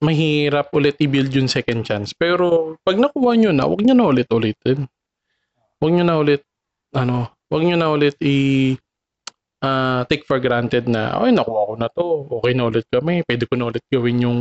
[0.00, 2.16] mahirap ulit i-build yung second chance.
[2.16, 4.88] Pero pag nakuha nyo na, huwag nyo na ulit-ulitin.
[5.76, 6.42] Huwag nyo na ulit,
[6.96, 8.78] ano, Huwag nyo na ulit i
[9.58, 12.06] uh, take for granted na, ay, nakuha ko na to.
[12.38, 13.26] Okay na ulit kami.
[13.26, 14.38] Pwede ko na ulit gawin yung,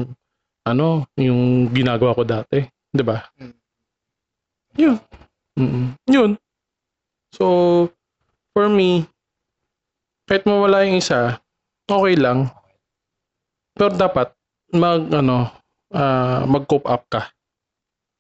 [0.70, 2.62] ano, yung ginagawa ko dati.
[2.94, 3.18] 'Di ba?
[3.42, 3.58] Mm.
[4.78, 4.98] Yun.
[5.60, 5.92] Mm-mm.
[6.08, 6.40] Yun.
[7.36, 7.46] So,
[8.56, 9.04] for me,
[10.26, 11.44] kahit mawala yung isa,
[11.86, 12.48] okay lang.
[13.76, 14.32] Pero dapat,
[14.72, 15.52] mag, ano,
[15.92, 17.28] uh, mag-cope up ka.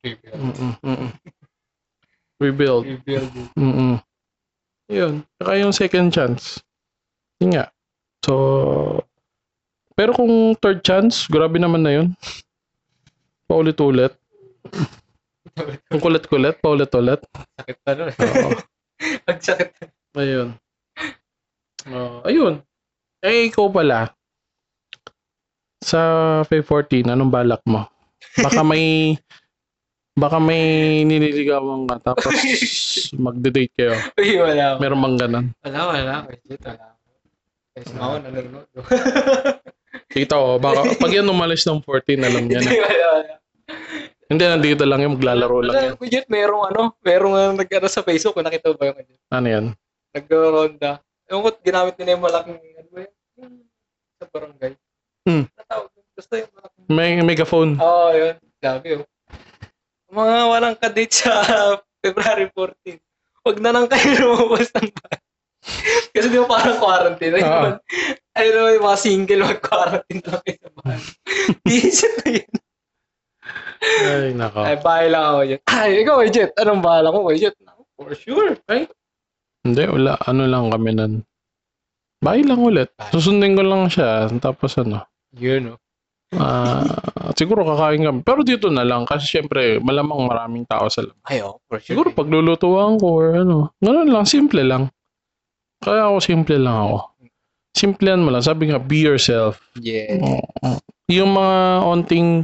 [0.03, 0.35] Rebuild.
[0.35, 0.71] Mm-mm.
[0.83, 1.11] Mm-mm.
[2.39, 2.83] Rebuild.
[2.87, 3.31] Rebuild.
[3.55, 3.93] Mm-mm.
[4.89, 5.23] Yun.
[5.39, 6.59] Saka yung second chance.
[7.39, 7.65] Yun nga.
[8.23, 9.03] So,
[9.95, 12.07] pero kung third chance, grabe naman na yun.
[13.51, 14.15] Paulit-ulit.
[15.89, 17.21] Kung kulit-kulit, paulit-ulit.
[17.59, 18.11] Sakit pa nun.
[18.11, 18.49] Oo.
[19.29, 19.89] Ang sakit.
[20.15, 20.49] Ayun.
[21.87, 22.53] Uh, ayun.
[23.23, 24.11] Eh, ikaw pala.
[25.79, 25.99] Sa
[26.47, 27.87] Feb 14, anong balak mo?
[28.43, 29.15] Baka may
[30.19, 32.35] baka may nililigawan ka tapos
[33.23, 33.95] magde-date kayo.
[34.19, 34.75] Uy, wala.
[34.75, 35.45] Meron bang ganun?
[35.63, 36.13] Wala, wala.
[36.27, 36.85] Wait, wala.
[37.71, 38.67] Kasi ako nanonood.
[40.11, 42.67] Kita baka pag yan umalis ng 14, alam niya na.
[42.67, 43.33] Hindi, wala, wala.
[44.29, 45.93] Hindi, nandito lang yan, maglalaro lang yan.
[45.97, 49.11] Kuya, merong ano, merong uh, nag-ano sa Facebook, kung nakita mo ba yung ano?
[49.33, 49.65] Ano yan?
[50.13, 50.91] Nag-ronda.
[51.33, 53.13] Yung ko, ginamit nila yung malaking, ano ba yun?
[54.21, 54.71] Sa barangay.
[55.25, 55.43] Hmm.
[55.57, 55.89] Natawag.
[56.13, 56.85] Basta yung malaking.
[56.93, 57.71] May megaphone.
[57.81, 58.35] Oo, oh, yun.
[58.61, 59.07] Sabi oh.
[60.09, 61.31] Mga walang kadate sa
[62.05, 63.01] February 14.
[63.45, 65.21] Huwag na lang kayo lumabas ng bahay.
[66.13, 67.35] Kasi di ba parang quarantine?
[67.35, 67.69] Ayun, Oo.
[68.37, 70.99] ayun naman yung mga single mag-quarantine lang kayo sa bahay.
[71.81, 72.51] Isip na yun.
[73.79, 74.61] Ay, nako.
[74.63, 75.61] Ay, bahay lang ako dyan.
[75.71, 76.51] Ay, ikaw, Jet.
[76.59, 77.55] Anong bahala ko, Jet?
[77.95, 78.55] For sure.
[78.67, 78.87] Ay,
[79.63, 80.15] Hindi, wala.
[80.23, 81.13] Ano lang kami nun.
[82.19, 82.91] Bahay lang ulit.
[83.11, 84.27] Susundin ko lang siya.
[84.39, 85.03] Tapos ano.
[85.35, 85.79] yun, oh.
[86.35, 88.19] ah siguro kakain kami.
[88.23, 89.07] Pero dito na lang.
[89.07, 91.23] Kasi syempre, malamang maraming tao sa labas.
[91.27, 91.95] Ay, oh, for sure.
[91.95, 93.71] Siguro paglulutuan ko or ano.
[93.79, 94.25] Ganun lang.
[94.27, 94.91] Simple lang.
[95.79, 96.97] Kaya ako simple lang ako.
[97.71, 98.43] Simplehan mo lang.
[98.43, 99.63] Sabi nga, be yourself.
[99.79, 100.19] Yeah.
[100.19, 100.81] Oo.
[101.07, 102.43] Yung mga onting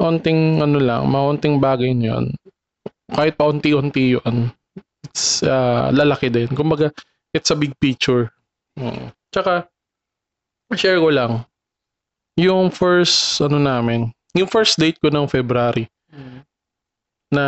[0.00, 2.34] onting ano lang, mga onting bagay niyon.
[3.12, 4.50] Kahit pa unti-unti yun,
[5.06, 6.48] it's ah, lalaki din.
[6.50, 6.90] Kumbaga,
[7.34, 8.32] it's a big picture.
[8.80, 9.12] Oo.
[9.30, 9.68] Tsaka,
[10.74, 11.46] share ko lang,
[12.34, 16.46] yung first, ano namin, yung first date ko ng February, Mm.
[17.34, 17.44] na,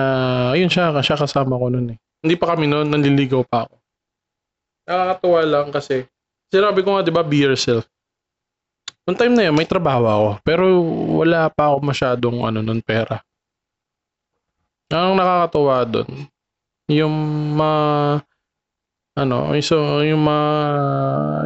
[0.59, 1.99] ayun siya, siya kasama ko nun eh.
[2.19, 3.79] Hindi pa kami noon, nanliligaw pa ako.
[4.91, 6.03] Nakakatuwa lang kasi,
[6.51, 7.87] sinabi ko nga, di ba, be yourself.
[9.07, 10.29] Noong time na yun, may trabaho ako.
[10.43, 10.65] Pero
[11.23, 13.23] wala pa ako masyadong ano nun pera.
[14.91, 16.11] Ang nakakatuwa doon,
[16.91, 17.15] yung
[17.59, 17.83] mga
[19.17, 20.47] ano, so yung mga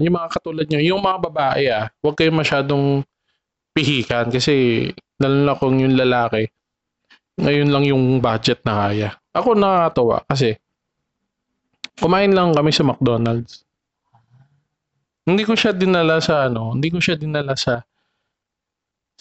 [0.05, 3.01] yung mga katulad nyo, yung mga babae ah, huwag kayo masyadong
[3.73, 4.89] pihikan kasi
[5.21, 6.49] lalo na kung yung lalaki,
[7.41, 9.09] ngayon lang yung budget na kaya.
[9.33, 10.57] Ako nakakatawa kasi
[11.97, 13.65] kumain lang kami sa McDonald's.
[15.29, 17.85] Hindi ko siya dinala sa ano, hindi ko siya dinala sa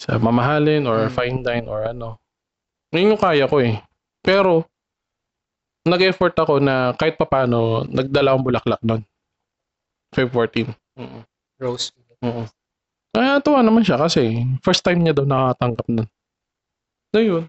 [0.00, 1.12] sa mamahalin or Hmm.
[1.12, 2.16] fine dine or ano.
[2.90, 3.78] Yun yung kaya ko eh.
[4.24, 4.64] Pero
[5.84, 9.04] nag-effort ako na kahit papano, nagdala akong bulaklak nun.
[10.10, 10.72] Feb 14.
[10.98, 11.22] Mm.
[11.60, 11.92] Rose.
[12.24, 12.44] Oo.
[13.14, 16.08] Kaya tuwa naman siya kasi first time niya daw nakatanggap nun.
[17.14, 17.44] So yun.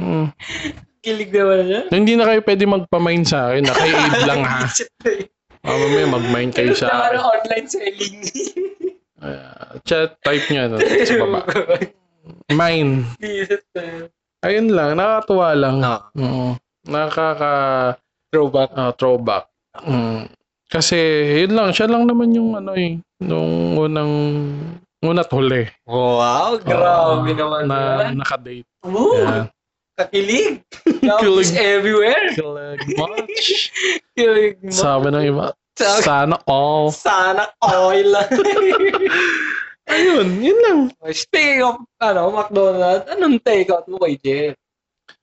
[0.00, 0.30] Mm.
[1.06, 1.80] Kilig naman niya.
[1.92, 4.66] Hindi na kayo pwede magpamain sa akin na kay Abe lang ha.
[5.66, 5.74] Na.
[5.74, 7.18] Ah, mamaya mag-main kayo sa akin.
[7.18, 8.18] online selling.
[9.16, 11.40] Ah, chat type niya no, sa baba.
[12.52, 13.08] Mine.
[13.72, 14.06] Na.
[14.44, 15.76] Ayun lang, nakakatuwa lang.
[15.82, 16.54] Ah, Oo.
[16.84, 17.52] Nakaka
[18.28, 18.70] throwback.
[18.76, 19.48] ah, throwback.
[19.82, 20.28] Mm.
[20.68, 20.98] Kasi
[21.42, 24.12] yun lang, siya lang naman yung ano eh, nung unang
[25.00, 25.64] una huli.
[25.88, 28.68] Wow, grabe naman na nakadate.
[28.84, 29.16] Woo!
[29.16, 29.48] Yan.
[29.96, 30.60] Kakilig.
[31.08, 32.36] Love is everywhere.
[32.36, 33.72] Kilig much.
[34.16, 34.70] Kilig mo.
[34.70, 36.92] Sabi ng iba, Sa- sana all.
[36.92, 38.12] Sana oil.
[39.86, 40.78] Ayun, yun lang.
[41.14, 44.58] Speaking of, ano, McDonald's, anong take-out mo kay Jeff?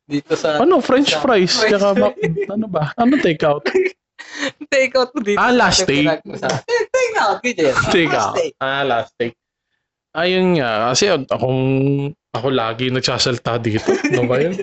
[0.07, 0.57] Dito sa...
[0.63, 1.51] Ano, french Sa- fries.
[1.51, 2.95] French Tsaka, Mac- ano ba?
[2.95, 3.67] Ano take out?
[4.71, 5.37] Take-out mo dito.
[5.37, 6.07] Ah, last take.
[6.89, 7.75] Take-out kay Jeff.
[7.91, 8.35] Take Last out.
[8.39, 8.55] take.
[8.57, 9.35] Ah, last take.
[10.15, 11.61] Ayun nga, kasi akong,
[12.33, 13.93] ako lagi nagsasalta dito.
[14.13, 14.57] Ano ba yun?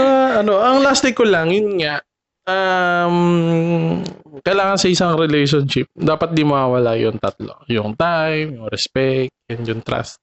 [0.00, 2.00] Na, ano, ang last take ko lang, yun nga,
[2.48, 4.00] um,
[4.40, 7.68] kailangan sa isang relationship, dapat di mawawala yung tatlo.
[7.68, 10.16] Yung time, yung respect, and yung trust.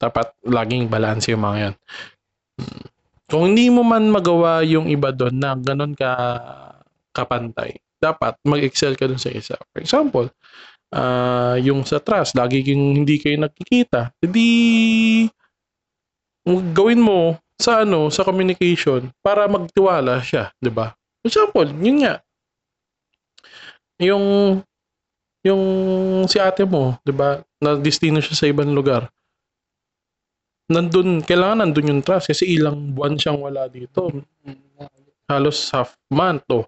[0.00, 1.76] Dapat laging balance yung mga.
[2.56, 2.84] Hmm.
[3.26, 6.12] Kung hindi mo man magawa yung iba doon na ganun ka
[7.10, 9.58] kapantay, dapat mag-excel ka dun sa isa.
[9.74, 10.30] For example,
[10.94, 14.14] ah yung sa trust, lagi kang hindi kayo nakikita.
[14.22, 14.48] Hindi
[16.46, 20.94] gawin mo sa ano, sa communication para magtiwala siya, 'di ba?
[21.24, 22.14] For example, yun nga.
[23.98, 24.24] Yung
[25.42, 25.62] yung
[26.28, 27.40] si ate mo, 'di ba?
[27.62, 29.08] Na destino siya sa ibang lugar.
[30.66, 34.10] Nandun, kailangan nandun yung trust kasi ilang buwan siyang wala dito.
[35.30, 36.66] Halos half month, oh.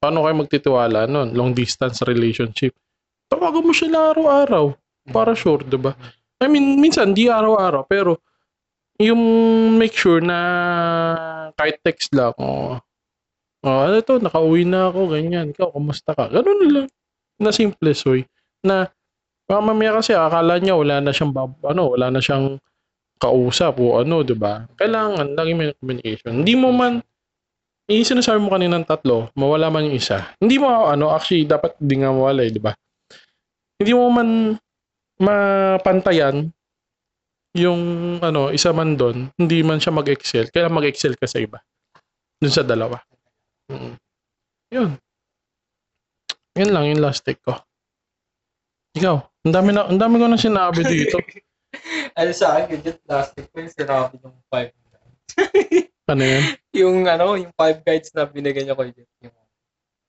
[0.00, 1.32] Paano kayo magtitiwala nun?
[1.32, 2.76] Long distance relationship.
[3.30, 4.74] Tawagan mo siya araw-araw
[5.14, 5.94] para sure, 'di ba?
[6.42, 8.18] I mean, minsan di araw-araw pero
[9.00, 9.22] yung
[9.80, 10.38] make sure na
[11.56, 12.76] kahit text lang, oh,
[13.64, 16.28] oh ano to, nakauwi na ako, ganyan, ikaw, kumusta ka?
[16.28, 16.88] Ganun lang.
[17.40, 18.28] Na simplest way.
[18.60, 18.92] Na,
[19.48, 21.32] baka mamaya kasi akala niya wala na siyang,
[21.64, 22.60] ano, wala na siyang
[23.16, 24.68] kausap o ano, di ba?
[24.76, 26.44] Kailangan, lagi may communication.
[26.44, 27.00] Hindi mo man,
[27.88, 30.28] yung sinasabi mo kaninang tatlo, mawala man yung isa.
[30.36, 32.76] Hindi mo, ano, actually, dapat hindi nga mawala, eh, di ba?
[33.80, 34.60] Hindi mo man
[35.20, 36.52] mapantayan
[37.56, 37.80] yung
[38.22, 41.58] ano, isa man doon, hindi man siya mag-excel, kaya mag-excel ka sa iba.
[42.38, 43.00] Dun sa dalawa.
[43.72, 43.94] Mm.
[44.70, 44.90] Yun.
[46.54, 47.58] Yun lang yung last take ko.
[48.94, 51.18] Ikaw, ang dami na, ang dami ko na sinabi dito.
[52.18, 54.70] ano sa akin, yun yung plastic ko yung sinabi yung five
[56.10, 56.42] Ano yan?
[56.82, 59.10] yung ano, yung five guides na binigay niya kay Jeff.
[59.24, 59.34] Yung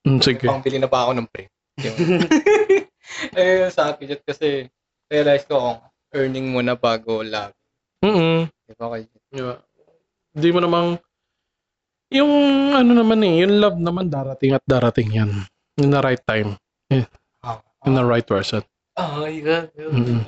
[0.01, 0.49] Mm, sige.
[0.49, 1.45] pangbili na pa ako ng pre.
[1.78, 1.93] Yung,
[3.38, 4.68] eh, sa akin Jeff, kasi
[5.07, 5.80] realize ko kung
[6.12, 7.53] earning mo na bago love.
[8.01, 9.59] Mm Di ba kay Jeff?
[10.32, 10.95] Di mo namang,
[12.12, 12.32] yung
[12.72, 15.32] ano naman eh, yung love naman darating at darating yan.
[15.80, 16.55] In the right time.
[17.43, 18.64] Ah, In the right person.
[18.99, 19.91] ah, yun, yun.
[19.95, 20.22] Mm.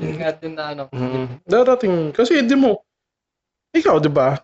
[0.00, 0.82] Yun nga din na ano.
[0.94, 1.42] Mm.
[1.44, 2.14] Darating.
[2.14, 2.80] Kasi di mo,
[3.74, 4.38] ikaw, di ba?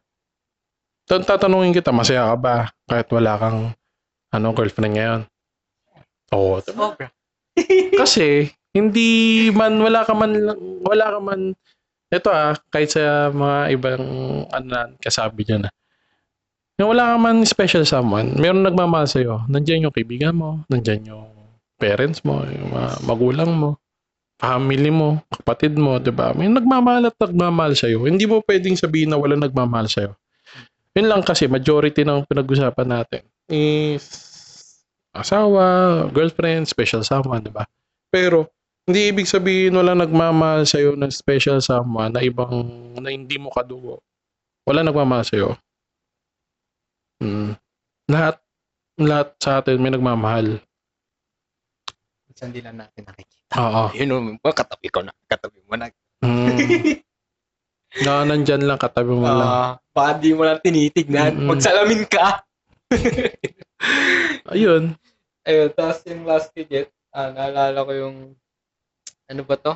[1.09, 2.56] Tan- Tatanungin kita, masaya ka ba?
[2.84, 3.59] Kahit wala kang,
[4.28, 5.20] ano, girlfriend ngayon.
[6.36, 6.61] Oo.
[6.61, 6.92] di ba?
[6.92, 7.09] Sobra.
[8.00, 9.09] Kasi, hindi
[9.50, 10.32] man, wala ka man,
[10.84, 11.40] wala ka man,
[12.09, 14.04] ito ah, kahit sa mga ibang,
[14.48, 15.70] ano kasabi niya na,
[16.78, 19.42] yung wala ka man special someone, meron nagmamahal sa'yo.
[19.50, 21.26] Nandiyan yung kaibigan mo, nandiyan yung
[21.74, 23.70] parents mo, yung mga magulang mo,
[24.38, 26.30] family mo, kapatid mo, di ba?
[26.30, 28.06] May nagmamahal at nagmamahal sa'yo.
[28.06, 30.14] Hindi mo pwedeng sabihin na wala nagmamahal sa'yo.
[30.94, 34.27] Yun lang kasi, majority ng pinag-usapan natin is
[35.20, 35.64] asawa,
[36.14, 37.66] girlfriend, special someone, di ba?
[38.08, 38.48] Pero,
[38.88, 42.64] hindi ibig sabihin wala nagmamahal sa'yo na special someone na ibang,
[42.96, 44.00] na hindi mo kadugo.
[44.64, 45.60] Wala nagmamahal sa'yo.
[47.20, 47.58] Mm.
[48.08, 48.40] Lahat,
[48.96, 50.62] lahat sa atin may nagmamahal.
[52.30, 53.52] Minsan di lang natin nakikita.
[53.58, 53.84] Oo.
[53.98, 55.12] Yun mga katabi ko na.
[55.26, 55.90] Katabi mo na.
[56.22, 57.02] Mm.
[58.04, 59.42] na nandyan lang, katabi mo lang.
[59.42, 61.34] Ah, baka di mo lang tinitignan.
[61.34, 61.48] Mm-mm.
[61.50, 62.40] Magsalamin ka.
[64.52, 64.98] Ayun.
[65.46, 68.16] Ayun, tapos yung last kidget, ah, naalala ko yung,
[69.30, 69.72] ano ba to?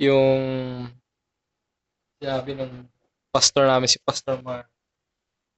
[0.00, 0.40] Yung,
[2.22, 2.88] sinabi ng
[3.34, 4.64] pastor namin, si Pastor Mar,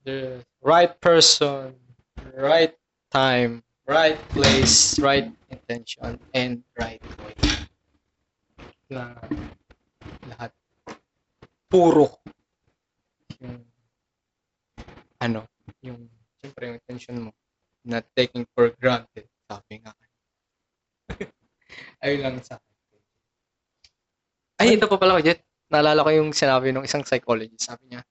[0.02, 1.76] the right person,
[2.34, 2.74] right
[3.12, 7.36] time, right place, right intention, and right way.
[8.90, 9.14] Na
[10.26, 10.50] lahat
[11.66, 12.18] puro
[13.42, 13.62] yung
[15.22, 15.46] ano,
[15.82, 16.06] yung
[16.38, 17.30] siyempre yung intention mo
[17.87, 19.30] not taking for granted.
[19.47, 19.95] Sabi nga.
[22.05, 22.74] Ayun lang sa akin.
[24.57, 25.41] Ay, ito pa pala ko, Jet.
[25.70, 27.68] Naalala ko yung sinabi ng isang psychologist.
[27.68, 28.03] Sabi niya,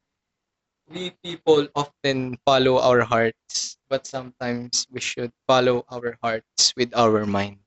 [0.86, 7.26] we people often follow our hearts, but sometimes we should follow our hearts with our
[7.26, 7.58] mind.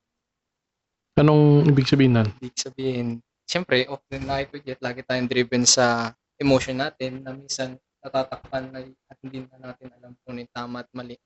[1.19, 2.29] Anong ibig sabihin nun?
[2.39, 3.07] Ibig sabihin,
[3.43, 4.23] siyempre, often
[4.63, 8.79] Jet, lagi tayong driven sa emotion natin na minsan natatakpan na
[9.11, 11.19] at hindi na natin alam kung ano yung tama at mali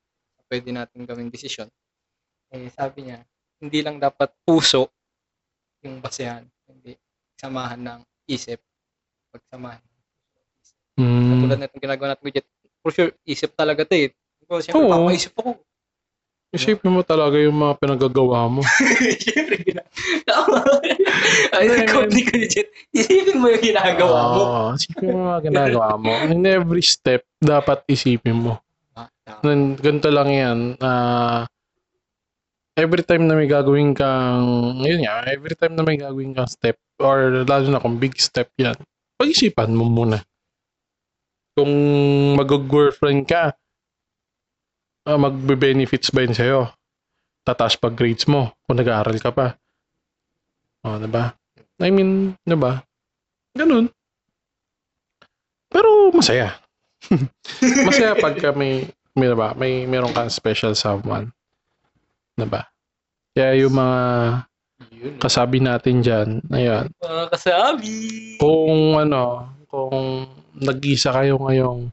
[0.53, 1.65] pwede natin gawing desisyon.
[2.53, 3.25] Eh, sabi niya,
[3.57, 4.93] hindi lang dapat puso
[5.81, 6.93] yung basehan, hindi
[7.33, 7.99] samahan ng
[8.29, 8.61] isip.
[9.33, 9.81] Pagsamahan.
[11.01, 11.41] Mm.
[11.41, 12.45] Tulad na itong ginagawa natin widget,
[12.85, 14.07] for sure, isip talaga ito eh.
[14.45, 14.93] Pero siyempre, Oo.
[14.93, 15.57] papaisip ako.
[16.53, 18.61] Isipin mo talaga yung mga pinagagawa mo.
[19.25, 19.89] siyempre, gina-
[20.29, 20.61] Tama.
[21.49, 24.37] Ay, ikaw ni Widget, isipin mo yung ginagawa mo.
[24.37, 26.13] Oo, isipin mo yung mga ginagawa mo.
[26.29, 28.61] In every step, dapat isipin mo.
[29.43, 30.59] Nan- Ganito lang yan.
[30.83, 31.47] ah
[32.73, 36.77] every time na may gagawin kang, yun nga, every time na may gagawin kang step,
[36.97, 38.73] or lalo na kung big step yan,
[39.17, 40.25] pag-isipan mo muna.
[41.53, 41.69] Kung
[42.33, 43.53] mag-girlfriend ka,
[45.05, 46.61] ah, magbe-benefits ba yun sa'yo?
[47.45, 49.53] Tataas pag grades mo kung nag-aaral ka pa.
[50.81, 51.37] O, diba?
[51.77, 52.81] I mean, diba?
[53.53, 53.85] Ganun.
[55.69, 56.57] Pero masaya.
[57.85, 61.29] masaya pagka may, may, diba, may meron kang special someone.
[62.33, 62.65] Diba?
[63.33, 63.99] Kaya yung mga
[65.17, 67.95] kasabi natin dyan, ayun, Mga kasabi.
[68.37, 71.89] kung ano, kung nag-isa kayo ngayong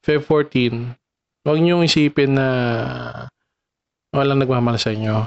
[0.00, 0.94] Feb 14,
[1.42, 2.48] huwag niyong isipin na
[4.10, 5.26] walang nagmamahal sa inyo.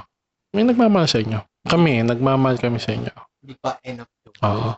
[0.54, 1.40] May nagmamahal sa inyo.
[1.64, 3.14] Kami, nagmamahal kami sa inyo.
[3.42, 4.12] Hindi pa enough.
[4.44, 4.76] Oo.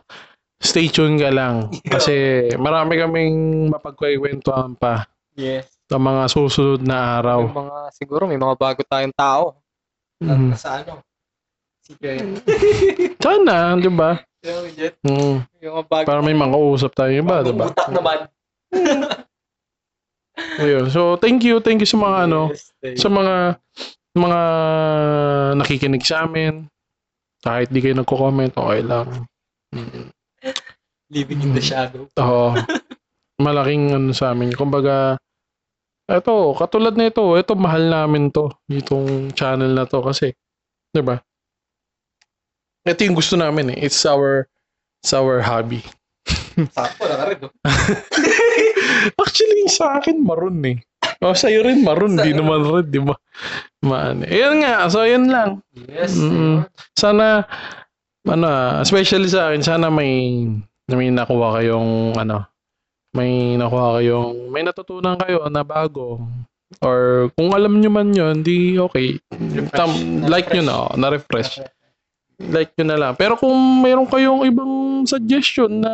[0.57, 1.69] Stay tuned ka lang.
[1.93, 3.35] Kasi marami kaming
[3.69, 5.05] mapagkwentuhan pa
[5.37, 5.76] Yes.
[5.87, 7.47] Sa mga susunod na araw.
[7.47, 9.55] Yung mga, siguro may mga bago tayong tao.
[10.19, 10.51] Mm.
[10.59, 10.99] Sa ano?
[11.79, 12.43] Si Jen.
[13.23, 14.19] Sana, di ba?
[14.43, 15.47] Mm.
[15.63, 16.05] Yung mga bago.
[16.05, 17.71] Para may makausap tayo iba, di ba?
[17.71, 18.27] Utak naman.
[20.61, 20.91] Ayun.
[20.91, 21.63] So, thank you.
[21.63, 23.35] Thank you sa mga ano, Yes, thank sa mga
[24.17, 24.41] mga
[25.57, 26.67] nakikinig sa amin.
[27.41, 29.07] Kahit di kayo nagko-comment, okay lang.
[29.71, 30.11] Mm.
[31.07, 32.09] Living in the shadow.
[32.19, 32.51] Oo.
[33.39, 34.51] Malaking ano sa amin.
[34.51, 35.15] Kumbaga,
[36.07, 40.33] eto, katulad na ito, ito mahal namin to, itong channel na to kasi,
[40.95, 41.19] 'di ba?
[42.87, 43.77] Ito yung gusto namin eh.
[43.83, 44.47] It's our
[45.03, 45.83] it's our hobby.
[46.75, 47.39] Sakto na rin.
[49.21, 50.79] Actually, sa akin maroon eh.
[51.17, 53.17] O, sa'yo rin maroon, di naman red, di ba?
[53.81, 54.21] Man.
[54.29, 55.65] Ayun nga, so yun lang.
[55.73, 56.13] Yes.
[56.13, 56.61] Mm.
[56.93, 57.41] Sana,
[58.27, 60.45] ano, ah, especially sa akin, sana may,
[60.85, 62.45] may nakuha kayong, ano,
[63.15, 66.23] may nakuha kayong, may natutunan kayo na bago.
[66.83, 69.15] Or kung alam nyo man yun, di okay.
[69.71, 71.63] Tam, like nyo na, oh, na-refresh.
[72.37, 73.13] Like nyo na lang.
[73.15, 75.93] Pero kung mayroon kayong ibang suggestion na,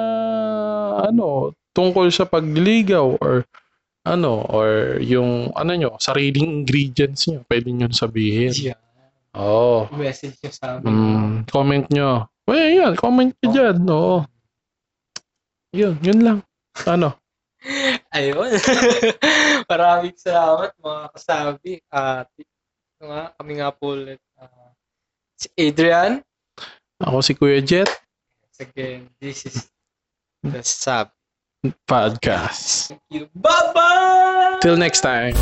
[1.05, 3.45] ano, tungkol sa pagliligaw or
[4.03, 8.51] ano, or yung, ano nyo, sariling ingredients nyo, pwede nyo sabihin.
[8.51, 8.81] Yeah.
[9.37, 9.87] Oo.
[9.95, 10.89] Message nyo sa amin.
[10.89, 12.27] Mm, comment nyo.
[12.49, 13.77] Eh, yan, comment nyo dyan.
[13.87, 14.17] Oo.
[15.73, 16.39] Yun, yun lang.
[16.85, 17.15] Ano?
[18.11, 18.51] Ayun.
[19.71, 21.73] Maraming salamat mga kasabi.
[21.87, 24.19] At ito nga, kami nga po ulit.
[24.35, 24.73] ah,
[25.39, 26.19] si Adrian.
[27.03, 27.89] Ako si Kuya Jet,
[28.61, 29.67] Again, this is
[30.45, 31.09] the Sab.
[31.89, 32.93] podcast.
[32.93, 33.23] Thank you.
[33.35, 34.61] Bye-bye!
[34.61, 35.33] Till next time.